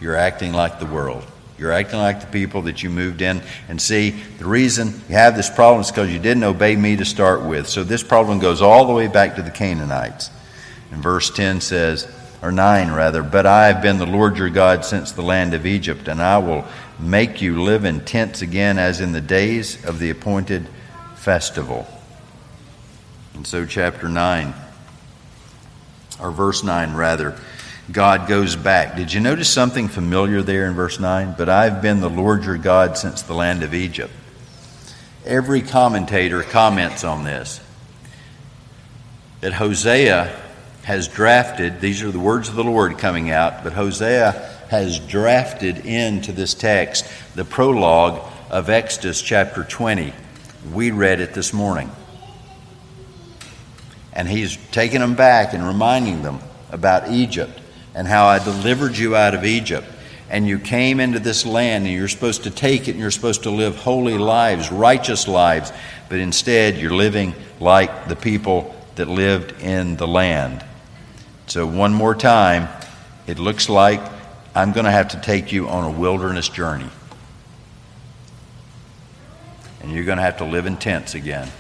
You're 0.01 0.17
acting 0.17 0.53
like 0.53 0.79
the 0.79 0.87
world. 0.87 1.25
You're 1.59 1.73
acting 1.73 2.01
like 2.01 2.21
the 2.21 2.27
people 2.27 2.63
that 2.63 2.83
you 2.83 2.91
moved 2.91 3.23
in. 3.23 3.41
And 3.69 3.81
see, 3.81 4.11
the 4.11 4.47
reason 4.47 5.01
you 5.09 5.15
have 5.15 5.37
this 5.37 5.49
problem 5.49 5.83
is 5.83 5.91
because 5.91 6.13
you 6.13 6.19
didn't 6.19 6.43
obey 6.43 6.75
me 6.75 6.97
to 6.97 7.05
start 7.05 7.43
with. 7.43 7.69
So 7.69 7.85
this 7.85 8.03
problem 8.03 8.41
goes 8.41 8.63
all 8.63 8.87
the 8.87 8.93
way 8.93 9.07
back 9.07 9.37
to 9.37 9.43
the 9.43 9.51
Canaanites. 9.51 10.31
And 10.91 11.03
verse 11.03 11.31
10 11.31 11.61
says, 11.61 12.13
or 12.43 12.51
9 12.51 12.91
rather, 12.91 13.23
but 13.23 13.47
I 13.47 13.69
have 13.69 13.81
been 13.81 13.99
the 13.99 14.07
Lord 14.07 14.37
your 14.37 14.51
God 14.51 14.85
since 14.85 15.13
the 15.13 15.23
land 15.23 15.55
of 15.55 15.65
Egypt, 15.65 16.09
and 16.09 16.21
I 16.21 16.39
will 16.39 16.67
make 16.99 17.41
you 17.41 17.63
live 17.63 17.85
in 17.85 18.05
tents 18.05 18.43
again 18.43 18.79
as 18.79 19.01
in 19.01 19.13
the 19.13 19.21
days 19.21 19.85
of 19.85 20.01
the 20.01 20.11
appointed 20.11 20.69
festival. 21.15 21.87
And 23.35 23.47
so, 23.47 23.65
chapter 23.65 24.09
9, 24.09 24.53
or 26.21 26.33
verse 26.33 26.65
9 26.65 26.95
rather, 26.95 27.39
God 27.91 28.29
goes 28.29 28.57
back. 28.57 28.97
Did 28.97 29.13
you 29.13 29.21
notice 29.21 29.49
something 29.49 29.89
familiar 29.89 30.43
there 30.43 30.67
in 30.67 30.75
verse 30.75 30.99
9? 30.99 31.37
But 31.39 31.49
I've 31.49 31.81
been 31.81 32.01
the 32.01 32.11
Lord 32.11 32.45
your 32.45 32.59
God 32.59 32.99
since 32.99 33.23
the 33.23 33.35
land 33.35 33.63
of 33.63 33.73
Egypt. 33.73 34.13
Every 35.25 35.63
commentator 35.63 36.43
comments 36.43 37.05
on 37.05 37.25
this 37.25 37.61
that 39.41 39.53
Hosea 39.55 40.42
has 40.85 41.09
drafted, 41.09 41.81
these 41.81 42.03
are 42.03 42.11
the 42.11 42.19
words 42.19 42.49
of 42.49 42.57
the 42.57 42.65
Lord 42.65 42.99
coming 42.99 43.31
out, 43.31 43.63
but 43.63 43.73
Hosea 43.73 44.33
has 44.69 44.99
drafted 44.99 45.85
into 45.87 46.33
this 46.33 46.55
text 46.55 47.07
the 47.35 47.45
prologue 47.45 48.21
of 48.51 48.69
Exodus 48.69 49.23
chapter 49.23 49.65
20. 49.65 50.13
We 50.73 50.91
read 50.91 51.21
it 51.21 51.35
this 51.35 51.53
morning. 51.53 51.91
And 54.13 54.29
he's 54.29 54.57
taking 54.73 55.01
them 55.01 55.15
back 55.15 55.55
and 55.55 55.67
reminding 55.67 56.23
them 56.23 56.41
about 56.71 57.11
Egypt 57.11 57.61
and 57.95 58.07
how 58.07 58.27
I 58.27 58.43
delivered 58.43 58.97
you 58.97 59.15
out 59.15 59.35
of 59.35 59.45
Egypt. 59.45 59.87
And 60.29 60.47
you 60.47 60.59
came 60.59 61.01
into 61.01 61.19
this 61.19 61.47
land 61.47 61.87
and 61.87 61.95
you're 61.95 62.09
supposed 62.09 62.45
to 62.45 62.51
take 62.51 62.89
it 62.89 62.93
and 62.93 63.01
you're 63.01 63.11
supposed 63.11 63.45
to 63.45 63.51
live 63.51 63.77
holy 63.77 64.19
lives, 64.19 64.73
righteous 64.73 65.29
lives. 65.29 65.73
But 66.09 66.19
instead, 66.19 66.79
you're 66.79 66.95
living 66.95 67.35
like 67.61 68.09
the 68.09 68.17
people 68.17 68.75
that 68.97 69.09
lived 69.09 69.61
in 69.63 69.97
the 69.97 70.09
land. 70.09 70.65
So, 71.53 71.67
one 71.67 71.93
more 71.93 72.15
time, 72.15 72.67
it 73.27 73.39
looks 73.39 73.69
like 73.69 74.01
I'm 74.55 74.73
going 74.73 74.87
to 74.87 74.91
have 74.91 75.09
to 75.09 75.21
take 75.21 75.53
you 75.53 75.69
on 75.69 75.85
a 75.85 75.91
wilderness 75.91 76.49
journey. 76.49 76.89
And 79.83 79.93
you're 79.93 80.05
going 80.05 80.17
to 80.17 80.23
have 80.23 80.39
to 80.39 80.47
live 80.47 80.65
in 80.65 80.79
tents 80.79 81.15
again 81.15 81.51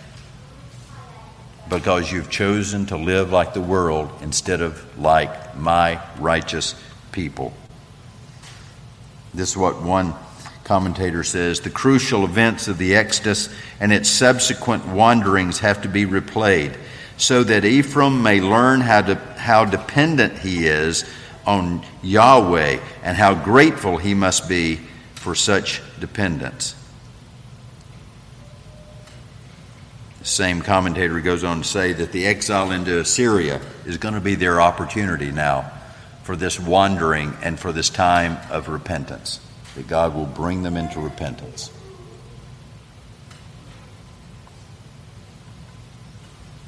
because 1.69 2.11
you've 2.11 2.31
chosen 2.31 2.87
to 2.87 2.97
live 2.97 3.33
like 3.33 3.53
the 3.53 3.61
world 3.61 4.11
instead 4.23 4.63
of 4.63 4.99
like 4.99 5.59
my 5.59 6.01
righteous 6.19 6.75
people. 7.11 7.53
This 9.35 9.51
is 9.51 9.59
what 9.59 9.83
one 9.83 10.15
commentator 10.65 11.23
says 11.23 11.61
the 11.61 11.69
crucial 11.69 12.25
events 12.25 12.67
of 12.67 12.79
the 12.79 12.97
Exodus 12.97 13.55
and 13.79 13.93
its 13.93 14.09
subsequent 14.09 14.87
wanderings 14.87 15.59
have 15.59 15.83
to 15.83 15.89
be 15.89 16.07
replayed 16.07 16.79
so 17.23 17.45
that 17.45 17.65
Ephraim 17.65 18.21
may 18.21 18.41
learn 18.41 18.81
how, 18.81 19.01
to, 19.01 19.15
how 19.15 19.65
dependent 19.65 20.41
he 20.41 20.67
is 20.67 21.05
on 21.47 21.87
Yahweh 22.03 22.81
and 23.05 23.17
how 23.17 23.33
grateful 23.33 23.97
he 23.97 24.13
must 24.13 24.49
be 24.49 24.81
for 25.15 25.37
such 25.37 25.81
dependence. 26.01 26.75
The 30.19 30.25
same 30.25 30.63
commentator 30.63 31.21
goes 31.21 31.45
on 31.45 31.59
to 31.59 31.65
say 31.65 31.93
that 31.93 32.11
the 32.11 32.27
exile 32.27 32.73
into 32.73 32.99
Assyria 32.99 33.61
is 33.87 33.99
going 33.99 34.15
to 34.15 34.21
be 34.21 34.35
their 34.35 34.61
opportunity 34.61 35.31
now 35.31 35.71
for 36.25 36.35
this 36.35 36.59
wandering 36.59 37.37
and 37.41 37.57
for 37.57 37.71
this 37.71 37.89
time 37.89 38.37
of 38.51 38.69
repentance, 38.69 39.39
that 39.77 39.87
God 39.87 40.13
will 40.13 40.27
bring 40.27 40.65
them 40.65 40.77
into 40.77 40.99
repentance. 40.99 41.71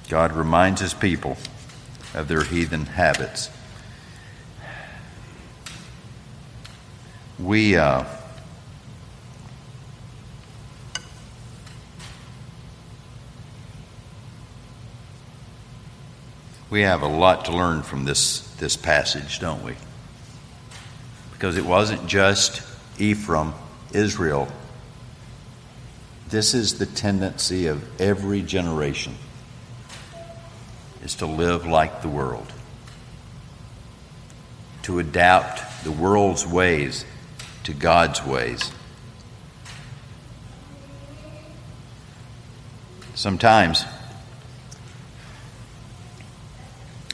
God 0.09 0.33
reminds 0.33 0.81
his 0.81 0.93
people 0.93 1.37
of 2.13 2.29
their 2.29 2.45
heathen 2.45 2.85
habits. 2.85 3.51
We 7.39 7.77
uh, 7.77 8.05
we 16.71 16.83
have 16.83 17.03
a 17.03 17.09
lot 17.09 17.47
to 17.47 17.53
learn 17.53 17.83
from 17.83 18.05
this 18.05 18.41
this 18.57 18.77
passage, 18.77 19.41
don't 19.41 19.65
we? 19.65 19.75
Because 21.33 21.57
it 21.57 21.65
wasn't 21.65 22.07
just 22.07 22.63
Ephraim, 22.99 23.53
Israel. 23.93 24.49
This 26.29 26.55
is 26.55 26.79
the 26.79 26.87
tendency 26.87 27.67
of 27.67 28.01
every 28.01 28.43
generation 28.43 29.17
is 31.05 31.15
to 31.17 31.27
live 31.27 31.67
like 31.67 32.03
the 32.03 32.09
world, 32.09 32.51
to 34.83 34.99
adapt 34.99 35.85
the 35.85 35.93
world's 35.93 36.47
ways 36.47 37.05
to 37.65 37.75
God's 37.75 38.25
ways. 38.25 38.73
Sometimes 43.15 43.85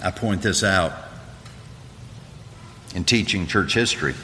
I 0.02 0.10
point 0.10 0.42
this 0.42 0.64
out 0.64 0.92
in 2.94 3.04
teaching 3.04 3.46
church 3.46 3.74
history. 3.74 4.14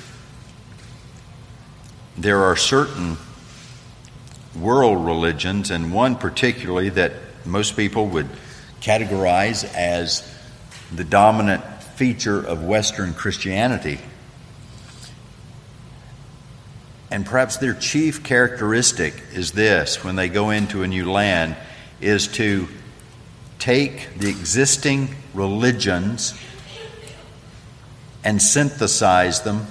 There 2.17 2.43
are 2.45 2.57
certain 2.57 3.19
world 4.59 5.05
religions, 5.05 5.71
and 5.71 5.93
one 5.93 6.17
particularly 6.17 6.89
that 6.91 7.13
most 7.45 7.77
people 7.77 8.07
would 8.09 8.29
categorize 8.81 9.65
as 9.75 10.29
the 10.95 11.05
dominant 11.05 11.65
feature 11.97 12.39
of 12.39 12.63
Western 12.65 13.15
Christianity. 13.15 13.99
And 17.11 17.25
perhaps 17.25 17.57
their 17.57 17.75
chief 17.75 18.23
characteristic 18.23 19.15
is 19.33 19.53
this 19.53 20.03
when 20.05 20.17
they 20.17 20.29
go 20.29 20.51
into 20.51 20.83
a 20.83 20.89
new 20.89 21.11
land 21.11 21.57
is 22.01 22.29
to 22.29 22.69
take 23.59 24.19
the 24.19 24.29
existing 24.29 25.15
religions 25.33 26.39
and 28.25 28.43
synthesize 28.43 29.43
them 29.43 29.67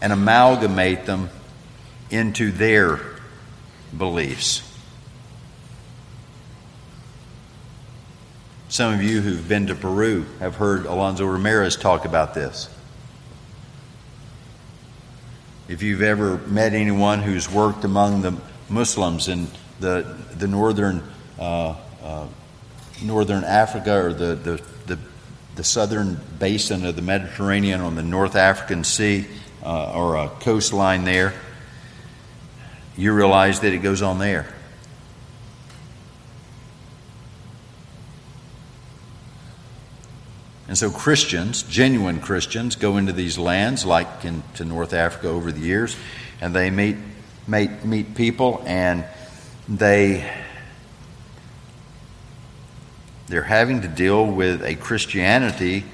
and 0.00 0.12
amalgamate 0.12 1.06
them 1.06 1.30
into 2.10 2.50
their 2.50 3.00
beliefs. 3.96 4.69
Some 8.70 8.94
of 8.94 9.02
you 9.02 9.20
who've 9.20 9.48
been 9.48 9.66
to 9.66 9.74
Peru 9.74 10.24
have 10.38 10.54
heard 10.54 10.86
Alonso 10.86 11.26
Ramirez 11.26 11.74
talk 11.74 12.04
about 12.04 12.34
this. 12.34 12.70
If 15.66 15.82
you've 15.82 16.02
ever 16.02 16.38
met 16.38 16.72
anyone 16.72 17.20
who's 17.20 17.50
worked 17.50 17.82
among 17.82 18.22
the 18.22 18.36
Muslims 18.68 19.26
in 19.26 19.48
the, 19.80 20.16
the 20.36 20.46
northern, 20.46 21.02
uh, 21.36 21.74
uh, 22.00 22.28
northern 23.02 23.42
Africa 23.42 24.04
or 24.04 24.12
the, 24.12 24.36
the, 24.36 24.62
the, 24.86 24.98
the, 25.56 25.64
southern 25.64 26.20
basin 26.38 26.86
of 26.86 26.94
the 26.94 27.02
Mediterranean 27.02 27.80
on 27.80 27.96
the 27.96 28.04
North 28.04 28.36
African 28.36 28.84
Sea 28.84 29.26
uh, 29.64 29.92
or 29.92 30.14
a 30.14 30.28
coastline 30.28 31.02
there, 31.02 31.34
you 32.96 33.12
realize 33.12 33.58
that 33.60 33.72
it 33.72 33.78
goes 33.78 34.00
on 34.00 34.20
there. 34.20 34.46
And 40.70 40.78
so 40.78 40.88
Christians, 40.88 41.64
genuine 41.64 42.20
Christians, 42.20 42.76
go 42.76 42.96
into 42.96 43.12
these 43.12 43.36
lands, 43.36 43.84
like 43.84 44.24
into 44.24 44.64
North 44.64 44.92
Africa 44.92 45.26
over 45.26 45.50
the 45.50 45.58
years, 45.58 45.96
and 46.40 46.54
they 46.54 46.70
meet, 46.70 46.94
meet, 47.48 47.84
meet 47.84 48.14
people, 48.14 48.62
and 48.64 49.04
they 49.68 50.32
they're 53.26 53.42
having 53.42 53.80
to 53.82 53.88
deal 53.88 54.24
with 54.24 54.62
a 54.62 54.76
Christianity 54.76 55.86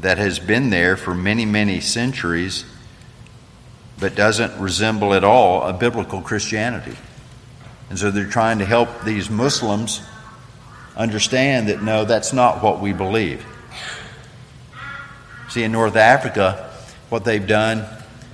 that 0.00 0.18
has 0.18 0.38
been 0.38 0.68
there 0.68 0.98
for 0.98 1.14
many, 1.14 1.46
many 1.46 1.80
centuries, 1.80 2.66
but 3.98 4.14
doesn't 4.14 4.60
resemble 4.60 5.14
at 5.14 5.24
all 5.24 5.62
a 5.62 5.72
biblical 5.72 6.20
Christianity. 6.20 6.98
And 7.88 7.98
so 7.98 8.10
they're 8.10 8.26
trying 8.26 8.58
to 8.58 8.66
help 8.66 9.02
these 9.02 9.30
Muslims 9.30 10.02
understand 11.00 11.68
that 11.70 11.82
no, 11.82 12.04
that's 12.04 12.34
not 12.34 12.62
what 12.62 12.80
we 12.80 12.92
believe. 12.92 13.44
See, 15.48 15.62
in 15.62 15.72
North 15.72 15.96
Africa, 15.96 16.70
what 17.08 17.24
they've 17.24 17.46
done, 17.46 17.86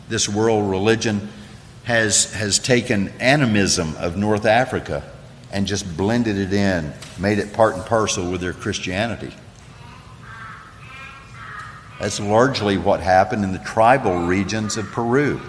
this 0.09 0.29
world 0.29 0.69
religion 0.69 1.29
has, 1.85 2.33
has 2.35 2.59
taken 2.59 3.09
animism 3.21 3.95
of 3.99 4.17
North 4.17 4.45
Africa 4.45 5.09
and 5.53 5.67
just 5.67 5.97
blended 5.97 6.37
it 6.37 6.53
in, 6.53 6.93
made 7.19 7.39
it 7.39 7.53
part 7.53 7.77
and 7.77 7.85
parcel 7.87 8.31
with 8.31 8.41
their 8.41 8.53
Christianity. 8.53 9.33
That's 12.01 12.19
largely 12.19 12.77
what 12.77 13.01
happened 13.01 13.45
in 13.45 13.53
the 13.53 13.61
tribal 13.61 14.27
regions 14.27 14.77
of 14.77 14.87
Peru. 14.87 15.41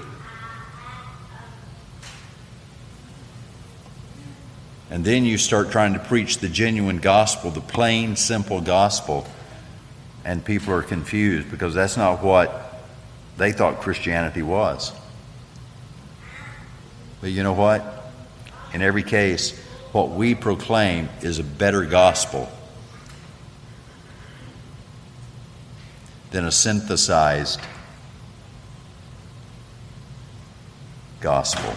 And 4.90 5.04
then 5.04 5.26
you 5.26 5.38
start 5.38 5.72
trying 5.72 5.94
to 5.94 6.00
preach 6.00 6.38
the 6.38 6.48
genuine 6.48 7.00
gospel, 7.00 7.52
the 7.52 7.62
plain, 7.62 8.16
simple 8.16 8.62
gospel, 8.62 9.28
and 10.24 10.44
people 10.44 10.74
are 10.74 10.82
confused 10.82 11.52
because 11.52 11.74
that's 11.74 11.98
not 11.98 12.24
what 12.24 12.84
they 13.38 13.52
thought 13.52 13.82
Christianity 13.82 14.42
was. 14.42 14.94
But 17.22 17.32
you 17.32 17.44
know 17.44 17.54
what? 17.54 18.12
In 18.74 18.82
every 18.82 19.04
case, 19.04 19.58
what 19.92 20.10
we 20.12 20.36
proclaim 20.36 21.10
is 21.22 21.40
a 21.40 21.44
better 21.44 21.84
gospel 21.86 22.50
than 26.32 26.46
a 26.46 26.52
synthesized 26.52 27.60
gospel. 31.20 31.74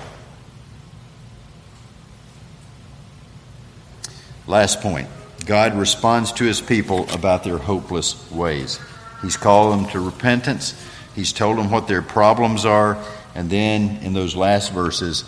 Last 4.51 4.81
point 4.81 5.09
God 5.47 5.77
responds 5.77 6.33
to 6.33 6.45
his 6.45 6.61
people 6.61 7.09
about 7.11 7.45
their 7.45 7.57
hopeless 7.57 8.29
ways. 8.33 8.81
He's 9.23 9.37
called 9.37 9.73
them 9.73 9.89
to 9.91 10.01
repentance, 10.01 10.75
he's 11.15 11.33
told 11.33 11.57
them 11.57 11.71
what 11.71 11.87
their 11.87 12.03
problems 12.03 12.65
are, 12.65 12.99
and 13.37 13.49
then 13.49 13.99
in 14.03 14.13
those 14.13 14.35
last 14.35 14.73
verses, 14.73 15.23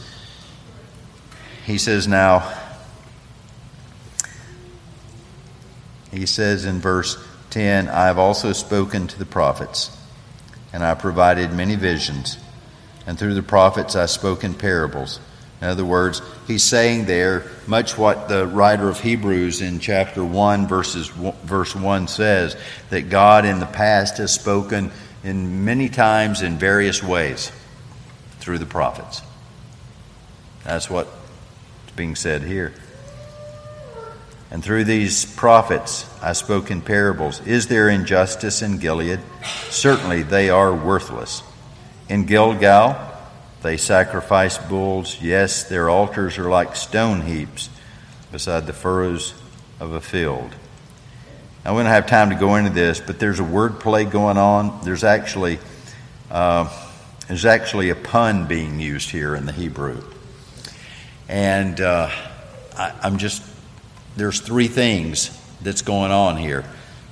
he 1.65 1.79
says, 1.79 2.09
Now, 2.09 2.53
he 6.11 6.27
says 6.27 6.65
in 6.65 6.81
verse 6.81 7.17
10, 7.51 7.89
I 7.89 8.07
have 8.07 8.19
also 8.19 8.53
spoken 8.53 9.07
to 9.07 9.19
the 9.21 9.25
prophets, 9.25 9.97
and 10.73 10.83
I 10.83 10.95
provided 10.95 11.53
many 11.53 11.77
visions, 11.77 12.39
and 13.07 13.17
through 13.17 13.35
the 13.35 13.43
prophets 13.43 13.95
I 13.95 14.07
spoke 14.07 14.43
in 14.43 14.55
parables. 14.55 15.21
In 15.63 15.69
other 15.69 15.85
words, 15.85 16.21
he's 16.49 16.65
saying 16.65 17.05
there 17.05 17.45
much 17.69 17.97
what 17.97 18.29
the 18.29 18.49
writer 18.49 18.89
of 18.89 18.99
Hebrews 18.99 19.63
in 19.63 19.79
chapter 19.79 20.25
1, 20.25 20.67
verses, 20.67 21.07
verse 21.07 21.77
1 21.77 22.09
says 22.09 22.57
that 22.91 23.11
God 23.11 23.45
in 23.45 23.61
the 23.61 23.67
past 23.67 24.19
has 24.19 24.35
spoken 24.35 24.91
in 25.23 25.65
many 25.65 25.89
times 25.89 26.43
in 26.43 26.59
various 26.59 27.01
ways 27.01 27.53
through 28.41 28.59
the 28.59 28.67
prophets. 28.67 29.23
That's 30.65 30.91
what's 30.91 31.09
being 31.95 32.17
said 32.17 32.43
here. 32.43 32.73
And 34.51 34.65
through 34.65 34.83
these 34.83 35.25
prophets 35.25 36.11
I 36.21 36.33
spoke 36.33 36.73
in 36.73 36.81
parables. 36.81 37.41
Is 37.47 37.69
there 37.69 37.89
injustice 37.89 38.63
in 38.63 38.79
Gilead? 38.79 39.21
Certainly 39.71 40.25
they 40.25 40.51
are 40.51 40.75
worthless. 40.75 41.45
In 42.09 42.27
Gilgal, 42.27 43.12
they 43.63 43.77
sacrifice 43.77 44.59
bulls. 44.59 45.21
Yes, 45.21 45.65
their 45.65 45.89
altars 45.89 46.39
are 46.39 46.49
like 46.49 46.77
stone 46.77 47.23
heaps 47.23 47.71
beside 48.31 48.67
the 48.67 48.73
furrows 48.73 49.35
of 49.81 49.93
a 49.93 50.01
field. 50.01 50.55
I 51.65 51.71
wouldn't 51.71 51.91
have 51.91 52.07
time 52.07 52.31
to 52.31 52.37
go 52.37 52.57
into 52.57 52.71
this, 52.71 53.01
but 53.01 53.21
there's 53.21 53.39
a 53.39 53.45
word 53.45 53.79
play 53.79 54.05
going 54.05 54.37
on. 54.37 54.81
There's 54.85 55.05
actually 55.05 55.59
uh, 56.31 56.69
there's 57.29 57.45
actually 57.45 57.91
a 57.91 57.95
pun 57.95 58.47
being 58.47 58.81
used 58.81 59.11
here 59.11 59.37
in 59.37 59.47
the 59.47 59.53
Hebrew, 59.53 60.03
and 61.29 61.81
uh, 61.81 62.11
I, 62.77 62.93
I'm 63.03 63.19
just 63.19 63.43
there's 64.17 64.41
three 64.41 64.69
things 64.69 65.39
that's 65.61 65.83
going 65.83 66.11
on 66.11 66.37
here. 66.37 66.65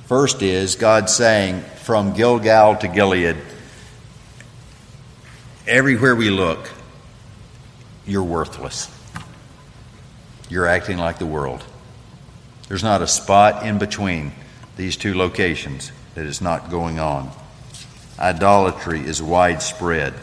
First 0.06 0.42
is 0.42 0.74
God 0.74 1.08
saying, 1.08 1.60
from 1.84 2.14
Gilgal 2.14 2.76
to 2.76 2.88
Gilead, 2.88 3.36
everywhere 5.66 6.14
we 6.14 6.30
look, 6.30 6.70
you're 8.06 8.24
worthless. 8.24 8.90
You're 10.48 10.66
acting 10.66 10.98
like 10.98 11.18
the 11.18 11.26
world. 11.26 11.64
There's 12.68 12.82
not 12.82 13.02
a 13.02 13.06
spot 13.06 13.66
in 13.66 13.78
between 13.78 14.32
these 14.76 14.96
two 14.96 15.14
locations 15.14 15.92
that 16.14 16.26
is 16.26 16.40
not 16.40 16.70
going 16.70 16.98
on. 16.98 17.30
Idolatry 18.18 19.00
is 19.00 19.22
widespread. 19.22 20.14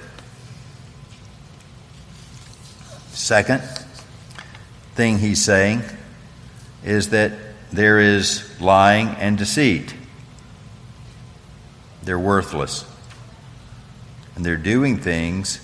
Second 3.12 3.62
thing 4.96 5.18
he's 5.18 5.44
saying 5.44 5.82
is 6.84 7.10
that 7.10 7.32
there 7.72 8.00
is 8.00 8.60
lying 8.62 9.10
and 9.10 9.38
deceit. 9.38 9.94
They're 12.04 12.20
worthless 12.20 12.86
and 14.38 14.46
they're 14.46 14.56
doing 14.56 15.00
things, 15.00 15.60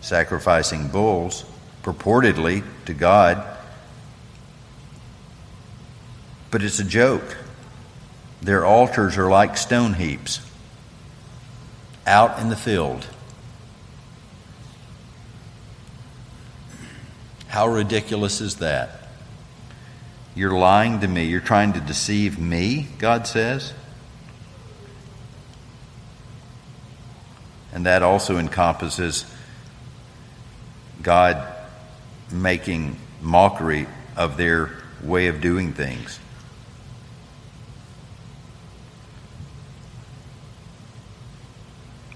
sacrificing 0.00 0.88
bulls, 0.88 1.44
purportedly 1.84 2.64
to 2.86 2.92
God, 2.92 3.40
but 6.50 6.64
it's 6.64 6.80
a 6.80 6.84
joke. 6.84 7.36
Their 8.42 8.64
altars 8.64 9.16
are 9.16 9.30
like 9.30 9.56
stone 9.56 9.94
heaps 9.94 10.40
out 12.04 12.40
in 12.40 12.48
the 12.48 12.56
field. 12.56 13.06
How 17.46 17.68
ridiculous 17.68 18.40
is 18.40 18.56
that? 18.56 19.08
You're 20.34 20.58
lying 20.58 20.98
to 20.98 21.06
me. 21.06 21.26
You're 21.26 21.40
trying 21.40 21.74
to 21.74 21.80
deceive 21.80 22.40
me, 22.40 22.88
God 22.98 23.28
says. 23.28 23.72
And 27.76 27.84
that 27.84 28.02
also 28.02 28.38
encompasses 28.38 29.26
God 31.02 31.46
making 32.32 32.98
mockery 33.20 33.86
of 34.16 34.38
their 34.38 34.70
way 35.02 35.26
of 35.26 35.42
doing 35.42 35.74
things. 35.74 36.18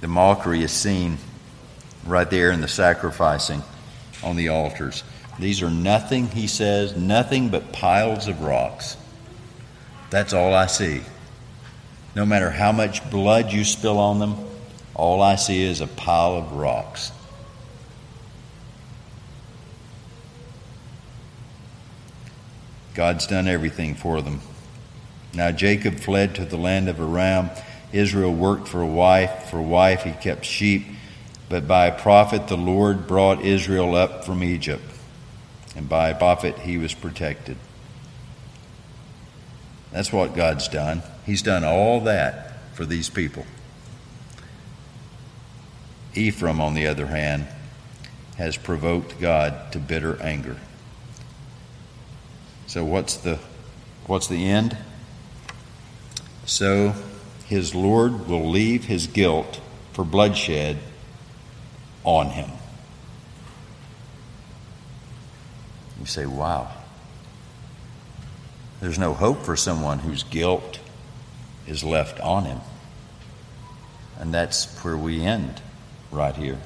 The 0.01 0.09
mockery 0.09 0.62
is 0.62 0.73
seen 0.73 1.18
right 2.07 2.31
there 2.31 2.53
in 2.53 2.62
the 2.62 2.66
sacrificing 2.66 3.62
on 4.25 4.37
the 4.37 4.49
altars. 4.49 5.05
These 5.38 5.61
are 5.61 5.68
nothing, 5.68 6.29
he 6.29 6.46
says, 6.46 6.96
nothing 6.96 7.51
but 7.51 7.70
piles 7.70 8.29
of 8.29 8.40
rocks. 8.40 8.96
That's 10.09 10.33
all 10.33 10.55
I 10.55 10.68
see. 10.68 11.03
No 12.14 12.25
matter 12.25 12.49
how 12.49 12.73
much 12.73 13.11
blood 13.11 13.53
you 13.53 13.64
spill 13.64 13.99
on 13.99 14.20
them, 14.20 14.50
all 15.01 15.23
I 15.23 15.37
see 15.37 15.63
is 15.63 15.81
a 15.81 15.87
pile 15.87 16.37
of 16.37 16.53
rocks. 16.53 17.11
God's 22.95 23.27
done 23.27 23.49
everything 23.49 23.95
for 23.95 24.21
them. 24.21 24.41
Now 25.33 25.53
Jacob 25.53 26.01
fled 26.01 26.35
to 26.35 26.45
the 26.45 26.59
land 26.59 26.91
of 26.91 27.01
Aram. 27.01 27.49
Israel 27.95 28.35
worked 28.35 28.69
for 28.69 28.83
a 28.83 28.87
wife. 28.87 29.49
For 29.49 29.59
a 29.59 29.63
wife, 29.63 30.03
he 30.03 30.13
kept 30.13 30.45
sheep. 30.45 30.85
But 31.49 31.67
by 31.67 31.87
a 31.87 31.99
prophet, 31.99 32.49
the 32.49 32.59
Lord 32.59 33.07
brought 33.07 33.43
Israel 33.43 33.95
up 33.95 34.27
from 34.27 34.45
Egypt. 34.45 34.85
And 35.75 35.89
by 35.89 36.11
a 36.11 36.15
prophet, 36.19 36.59
he 36.59 36.77
was 36.77 36.93
protected. 36.93 37.57
That's 39.93 40.13
what 40.13 40.35
God's 40.37 40.69
done. 40.69 41.03
He's 41.25 41.43
done 41.43 41.65
all 41.65 42.03
that 42.03 42.75
for 42.75 42.85
these 42.85 43.09
people. 43.09 43.47
Ephraim, 46.14 46.61
on 46.61 46.75
the 46.75 46.87
other 46.87 47.07
hand, 47.07 47.46
has 48.37 48.57
provoked 48.57 49.20
God 49.20 49.73
to 49.73 49.79
bitter 49.79 50.20
anger. 50.23 50.57
So 52.66 52.85
what's 52.85 53.16
the 53.16 53.38
what's 54.07 54.27
the 54.27 54.49
end? 54.49 54.77
So 56.46 56.94
his 57.46 57.75
Lord 57.75 58.29
will 58.29 58.49
leave 58.49 58.85
his 58.85 59.07
guilt 59.07 59.61
for 59.92 60.05
bloodshed 60.05 60.79
on 62.05 62.31
him. 62.31 62.51
You 65.99 66.07
say, 66.07 66.27
wow. 66.27 66.73
There's 68.81 68.99
no 68.99 69.12
hope 69.12 69.42
for 69.42 69.57
someone 69.57 69.99
whose 69.99 70.23
guilt 70.23 70.79
is 71.66 71.85
left 71.85 72.18
on 72.20 72.46
him. 72.46 72.61
And 74.18 74.32
that's 74.32 74.74
where 74.82 74.97
we 74.97 75.22
end 75.22 75.61
right 76.11 76.35
here. 76.35 76.59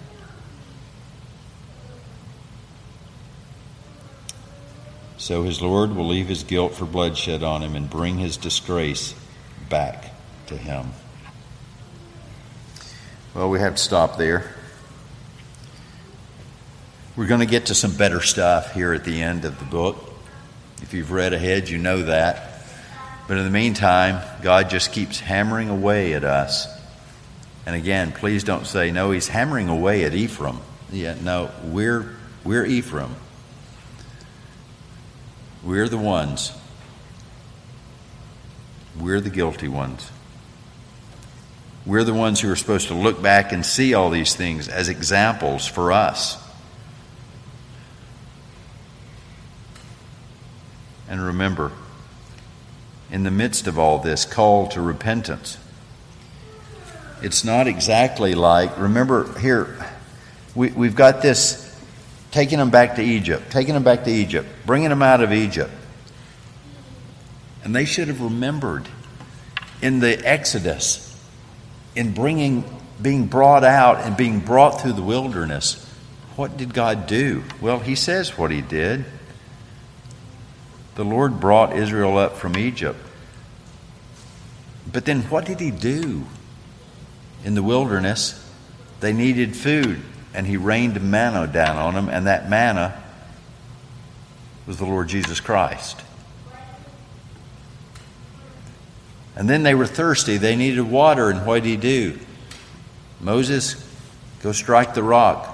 So 5.16 5.42
his 5.42 5.62
Lord 5.62 5.96
will 5.96 6.08
leave 6.08 6.28
his 6.28 6.44
guilt 6.44 6.74
for 6.74 6.84
bloodshed 6.84 7.42
on 7.42 7.62
him 7.62 7.76
and 7.76 7.88
bring 7.88 8.18
his 8.18 8.36
disgrace 8.36 9.14
back 9.70 10.12
to 10.48 10.56
him. 10.56 10.92
Well, 13.34 13.48
we 13.48 13.58
have 13.60 13.76
to 13.76 13.82
stop 13.82 14.18
there. 14.18 14.54
We're 17.16 17.26
going 17.26 17.40
to 17.40 17.46
get 17.46 17.66
to 17.66 17.74
some 17.74 17.96
better 17.96 18.20
stuff 18.20 18.74
here 18.74 18.92
at 18.92 19.04
the 19.04 19.22
end 19.22 19.44
of 19.44 19.58
the 19.58 19.64
book. 19.64 19.96
If 20.82 20.92
you've 20.92 21.10
read 21.10 21.32
ahead, 21.32 21.68
you 21.68 21.78
know 21.78 22.02
that. 22.02 22.66
But 23.26 23.38
in 23.38 23.44
the 23.44 23.50
meantime, 23.50 24.22
God 24.42 24.68
just 24.68 24.92
keeps 24.92 25.20
hammering 25.20 25.70
away 25.70 26.12
at 26.14 26.24
us 26.24 26.68
and 27.66 27.74
again, 27.74 28.12
please 28.12 28.44
don't 28.44 28.66
say, 28.66 28.90
no, 28.90 29.10
he's 29.10 29.28
hammering 29.28 29.68
away 29.68 30.04
at 30.04 30.14
Ephraim. 30.14 30.58
Yeah, 30.92 31.16
no, 31.22 31.50
we're, 31.64 32.14
we're 32.44 32.64
Ephraim. 32.64 33.16
We're 35.62 35.88
the 35.88 35.98
ones. 35.98 36.52
We're 39.00 39.20
the 39.20 39.30
guilty 39.30 39.68
ones. 39.68 40.10
We're 41.86 42.04
the 42.04 42.14
ones 42.14 42.40
who 42.40 42.50
are 42.50 42.56
supposed 42.56 42.88
to 42.88 42.94
look 42.94 43.20
back 43.22 43.52
and 43.52 43.64
see 43.64 43.94
all 43.94 44.10
these 44.10 44.34
things 44.34 44.68
as 44.68 44.88
examples 44.88 45.66
for 45.66 45.90
us. 45.92 46.42
And 51.08 51.22
remember, 51.22 51.72
in 53.10 53.22
the 53.22 53.30
midst 53.30 53.66
of 53.66 53.78
all 53.78 53.98
this, 53.98 54.24
call 54.24 54.68
to 54.68 54.80
repentance 54.80 55.58
it's 57.24 57.42
not 57.42 57.66
exactly 57.66 58.34
like, 58.34 58.78
remember 58.78 59.38
here, 59.38 59.82
we, 60.54 60.70
we've 60.72 60.94
got 60.94 61.22
this 61.22 61.62
taking 62.32 62.58
them 62.58 62.68
back 62.68 62.96
to 62.96 63.02
Egypt, 63.02 63.50
taking 63.50 63.72
them 63.72 63.82
back 63.82 64.04
to 64.04 64.10
Egypt, 64.10 64.46
bringing 64.66 64.90
them 64.90 65.00
out 65.00 65.22
of 65.22 65.32
Egypt. 65.32 65.70
And 67.64 67.74
they 67.74 67.86
should 67.86 68.08
have 68.08 68.20
remembered 68.20 68.86
in 69.80 70.00
the 70.00 70.18
Exodus, 70.22 71.18
in 71.96 72.12
bringing, 72.12 72.62
being 73.00 73.26
brought 73.26 73.64
out 73.64 74.00
and 74.00 74.18
being 74.18 74.40
brought 74.40 74.82
through 74.82 74.92
the 74.92 75.02
wilderness, 75.02 75.82
what 76.36 76.58
did 76.58 76.74
God 76.74 77.06
do? 77.06 77.42
Well, 77.58 77.78
He 77.78 77.94
says 77.94 78.36
what 78.36 78.50
He 78.50 78.60
did. 78.60 79.06
The 80.96 81.06
Lord 81.06 81.40
brought 81.40 81.74
Israel 81.74 82.18
up 82.18 82.36
from 82.36 82.54
Egypt. 82.58 82.98
But 84.92 85.06
then 85.06 85.22
what 85.22 85.46
did 85.46 85.58
He 85.58 85.70
do? 85.70 86.26
In 87.44 87.54
the 87.54 87.62
wilderness, 87.62 88.42
they 89.00 89.12
needed 89.12 89.54
food, 89.54 90.00
and 90.32 90.46
He 90.46 90.56
rained 90.56 91.00
manna 91.00 91.46
down 91.46 91.76
on 91.76 91.94
them, 91.94 92.08
and 92.08 92.26
that 92.26 92.48
manna 92.48 93.00
was 94.66 94.78
the 94.78 94.86
Lord 94.86 95.08
Jesus 95.08 95.40
Christ. 95.40 96.00
And 99.36 99.48
then 99.48 99.62
they 99.62 99.74
were 99.74 99.86
thirsty. 99.86 100.36
They 100.36 100.56
needed 100.56 100.82
water, 100.82 101.28
and 101.28 101.44
what 101.44 101.62
did 101.62 101.68
he 101.68 101.76
do? 101.76 102.18
Moses, 103.20 103.74
go 104.42 104.52
strike 104.52 104.94
the 104.94 105.02
rock. 105.02 105.50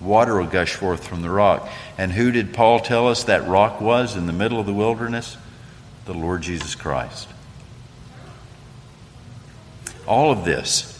Water 0.00 0.38
will 0.38 0.46
gush 0.46 0.74
forth 0.74 1.06
from 1.06 1.22
the 1.22 1.30
rock. 1.30 1.68
And 1.96 2.10
who 2.10 2.32
did 2.32 2.52
Paul 2.52 2.80
tell 2.80 3.08
us 3.08 3.24
that 3.24 3.46
rock 3.46 3.80
was 3.80 4.16
in 4.16 4.26
the 4.26 4.32
middle 4.32 4.58
of 4.58 4.66
the 4.66 4.72
wilderness? 4.72 5.36
The 6.06 6.14
Lord 6.14 6.42
Jesus 6.42 6.74
Christ. 6.74 7.28
All 10.06 10.32
of 10.32 10.44
this. 10.44 10.99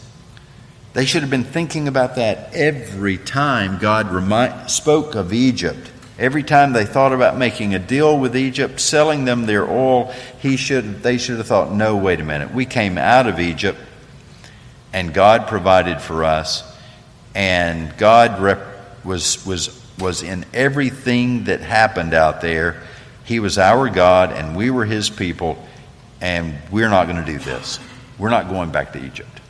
They 0.93 1.05
should 1.05 1.21
have 1.21 1.29
been 1.29 1.45
thinking 1.45 1.87
about 1.87 2.15
that 2.15 2.53
every 2.53 3.17
time 3.17 3.77
God 3.77 4.11
remind, 4.11 4.69
spoke 4.69 5.15
of 5.15 5.31
Egypt. 5.31 5.89
Every 6.19 6.43
time 6.43 6.73
they 6.73 6.85
thought 6.85 7.13
about 7.13 7.37
making 7.37 7.73
a 7.73 7.79
deal 7.79 8.19
with 8.19 8.35
Egypt, 8.35 8.79
selling 8.79 9.25
them 9.25 9.45
their 9.45 9.67
oil, 9.67 10.13
he 10.39 10.57
should, 10.57 11.01
they 11.01 11.17
should 11.17 11.37
have 11.37 11.47
thought, 11.47 11.71
no, 11.71 11.95
wait 11.95 12.19
a 12.19 12.23
minute. 12.23 12.53
We 12.53 12.65
came 12.65 12.97
out 12.97 13.25
of 13.25 13.39
Egypt, 13.39 13.79
and 14.93 15.13
God 15.13 15.47
provided 15.47 16.01
for 16.01 16.25
us, 16.25 16.63
and 17.33 17.97
God 17.97 18.39
rep- 18.39 19.05
was, 19.05 19.43
was, 19.45 19.81
was 19.97 20.21
in 20.21 20.45
everything 20.53 21.45
that 21.45 21.61
happened 21.61 22.13
out 22.13 22.41
there. 22.41 22.83
He 23.23 23.39
was 23.39 23.57
our 23.57 23.89
God, 23.89 24.31
and 24.31 24.55
we 24.55 24.69
were 24.69 24.85
his 24.85 25.09
people, 25.09 25.57
and 26.19 26.53
we're 26.69 26.89
not 26.89 27.07
going 27.07 27.23
to 27.23 27.31
do 27.31 27.39
this. 27.39 27.79
We're 28.19 28.29
not 28.29 28.49
going 28.49 28.71
back 28.71 28.93
to 28.93 29.03
Egypt. 29.03 29.40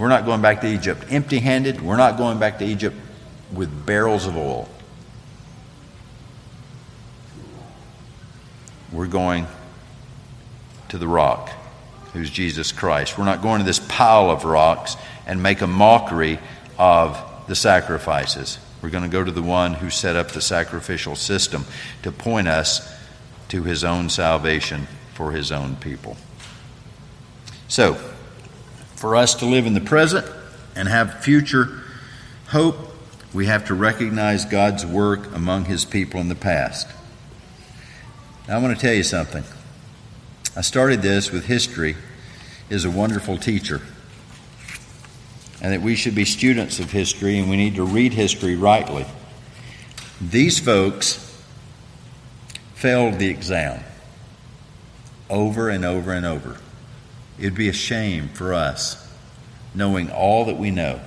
We're 0.00 0.08
not 0.08 0.24
going 0.24 0.40
back 0.40 0.62
to 0.62 0.66
Egypt 0.66 1.04
empty 1.10 1.40
handed. 1.40 1.82
We're 1.82 1.98
not 1.98 2.16
going 2.16 2.38
back 2.38 2.58
to 2.60 2.64
Egypt 2.64 2.96
with 3.52 3.84
barrels 3.84 4.26
of 4.26 4.34
oil. 4.34 4.66
We're 8.90 9.08
going 9.08 9.46
to 10.88 10.96
the 10.96 11.06
rock, 11.06 11.50
who's 12.14 12.30
Jesus 12.30 12.72
Christ. 12.72 13.18
We're 13.18 13.26
not 13.26 13.42
going 13.42 13.58
to 13.58 13.66
this 13.66 13.78
pile 13.78 14.30
of 14.30 14.46
rocks 14.46 14.96
and 15.26 15.42
make 15.42 15.60
a 15.60 15.66
mockery 15.66 16.38
of 16.78 17.22
the 17.46 17.54
sacrifices. 17.54 18.58
We're 18.80 18.88
going 18.88 19.04
to 19.04 19.10
go 19.10 19.22
to 19.22 19.30
the 19.30 19.42
one 19.42 19.74
who 19.74 19.90
set 19.90 20.16
up 20.16 20.28
the 20.28 20.40
sacrificial 20.40 21.14
system 21.14 21.66
to 22.04 22.10
point 22.10 22.48
us 22.48 22.90
to 23.50 23.64
his 23.64 23.84
own 23.84 24.08
salvation 24.08 24.88
for 25.12 25.32
his 25.32 25.52
own 25.52 25.76
people. 25.76 26.16
So, 27.68 28.00
for 29.00 29.16
us 29.16 29.36
to 29.36 29.46
live 29.46 29.64
in 29.64 29.72
the 29.72 29.80
present 29.80 30.30
and 30.76 30.86
have 30.86 31.24
future 31.24 31.80
hope, 32.48 32.76
we 33.32 33.46
have 33.46 33.64
to 33.64 33.74
recognize 33.74 34.44
God's 34.44 34.84
work 34.84 35.34
among 35.34 35.64
his 35.64 35.86
people 35.86 36.20
in 36.20 36.28
the 36.28 36.34
past. 36.34 36.86
Now, 38.46 38.58
I 38.58 38.62
want 38.62 38.76
to 38.76 38.80
tell 38.80 38.92
you 38.92 39.02
something. 39.02 39.42
I 40.54 40.60
started 40.60 41.00
this 41.00 41.32
with 41.32 41.46
history 41.46 41.96
is 42.68 42.84
a 42.84 42.90
wonderful 42.90 43.38
teacher, 43.38 43.80
and 45.62 45.72
that 45.72 45.80
we 45.80 45.96
should 45.96 46.14
be 46.14 46.26
students 46.26 46.78
of 46.78 46.92
history 46.92 47.38
and 47.38 47.48
we 47.48 47.56
need 47.56 47.76
to 47.76 47.84
read 47.84 48.12
history 48.12 48.54
rightly. 48.54 49.06
These 50.20 50.58
folks 50.58 51.42
failed 52.74 53.18
the 53.18 53.28
exam 53.28 53.82
over 55.30 55.70
and 55.70 55.86
over 55.86 56.12
and 56.12 56.26
over. 56.26 56.58
It'd 57.40 57.54
be 57.54 57.70
a 57.70 57.72
shame 57.72 58.28
for 58.28 58.52
us, 58.52 59.08
knowing 59.74 60.10
all 60.10 60.44
that 60.44 60.58
we 60.58 60.70
know, 60.70 61.00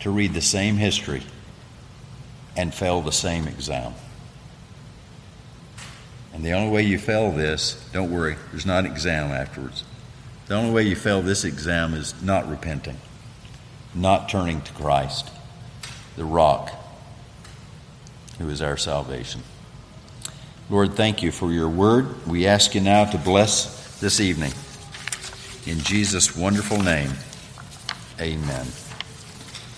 to 0.00 0.10
read 0.10 0.32
the 0.32 0.40
same 0.40 0.76
history 0.76 1.22
and 2.56 2.74
fail 2.74 3.02
the 3.02 3.12
same 3.12 3.46
exam. 3.46 3.92
And 6.32 6.42
the 6.42 6.52
only 6.52 6.72
way 6.72 6.82
you 6.82 6.98
fail 6.98 7.30
this, 7.30 7.86
don't 7.92 8.10
worry, 8.10 8.36
there's 8.50 8.66
not 8.66 8.86
an 8.86 8.90
exam 8.90 9.30
afterwards. 9.30 9.84
The 10.46 10.54
only 10.54 10.72
way 10.72 10.82
you 10.82 10.96
fail 10.96 11.22
this 11.22 11.44
exam 11.44 11.94
is 11.94 12.20
not 12.22 12.48
repenting, 12.48 12.96
not 13.94 14.28
turning 14.28 14.62
to 14.62 14.72
Christ, 14.72 15.30
the 16.16 16.24
rock, 16.24 16.72
who 18.38 18.48
is 18.48 18.62
our 18.62 18.76
salvation. 18.76 19.42
Lord, 20.70 20.94
thank 20.94 21.22
you 21.22 21.30
for 21.30 21.52
your 21.52 21.68
word. 21.68 22.26
We 22.26 22.46
ask 22.46 22.74
you 22.74 22.80
now 22.80 23.04
to 23.04 23.18
bless 23.18 23.73
this 24.00 24.20
evening. 24.20 24.52
In 25.66 25.82
Jesus' 25.82 26.36
wonderful 26.36 26.82
name, 26.82 27.10
amen. 28.20 28.83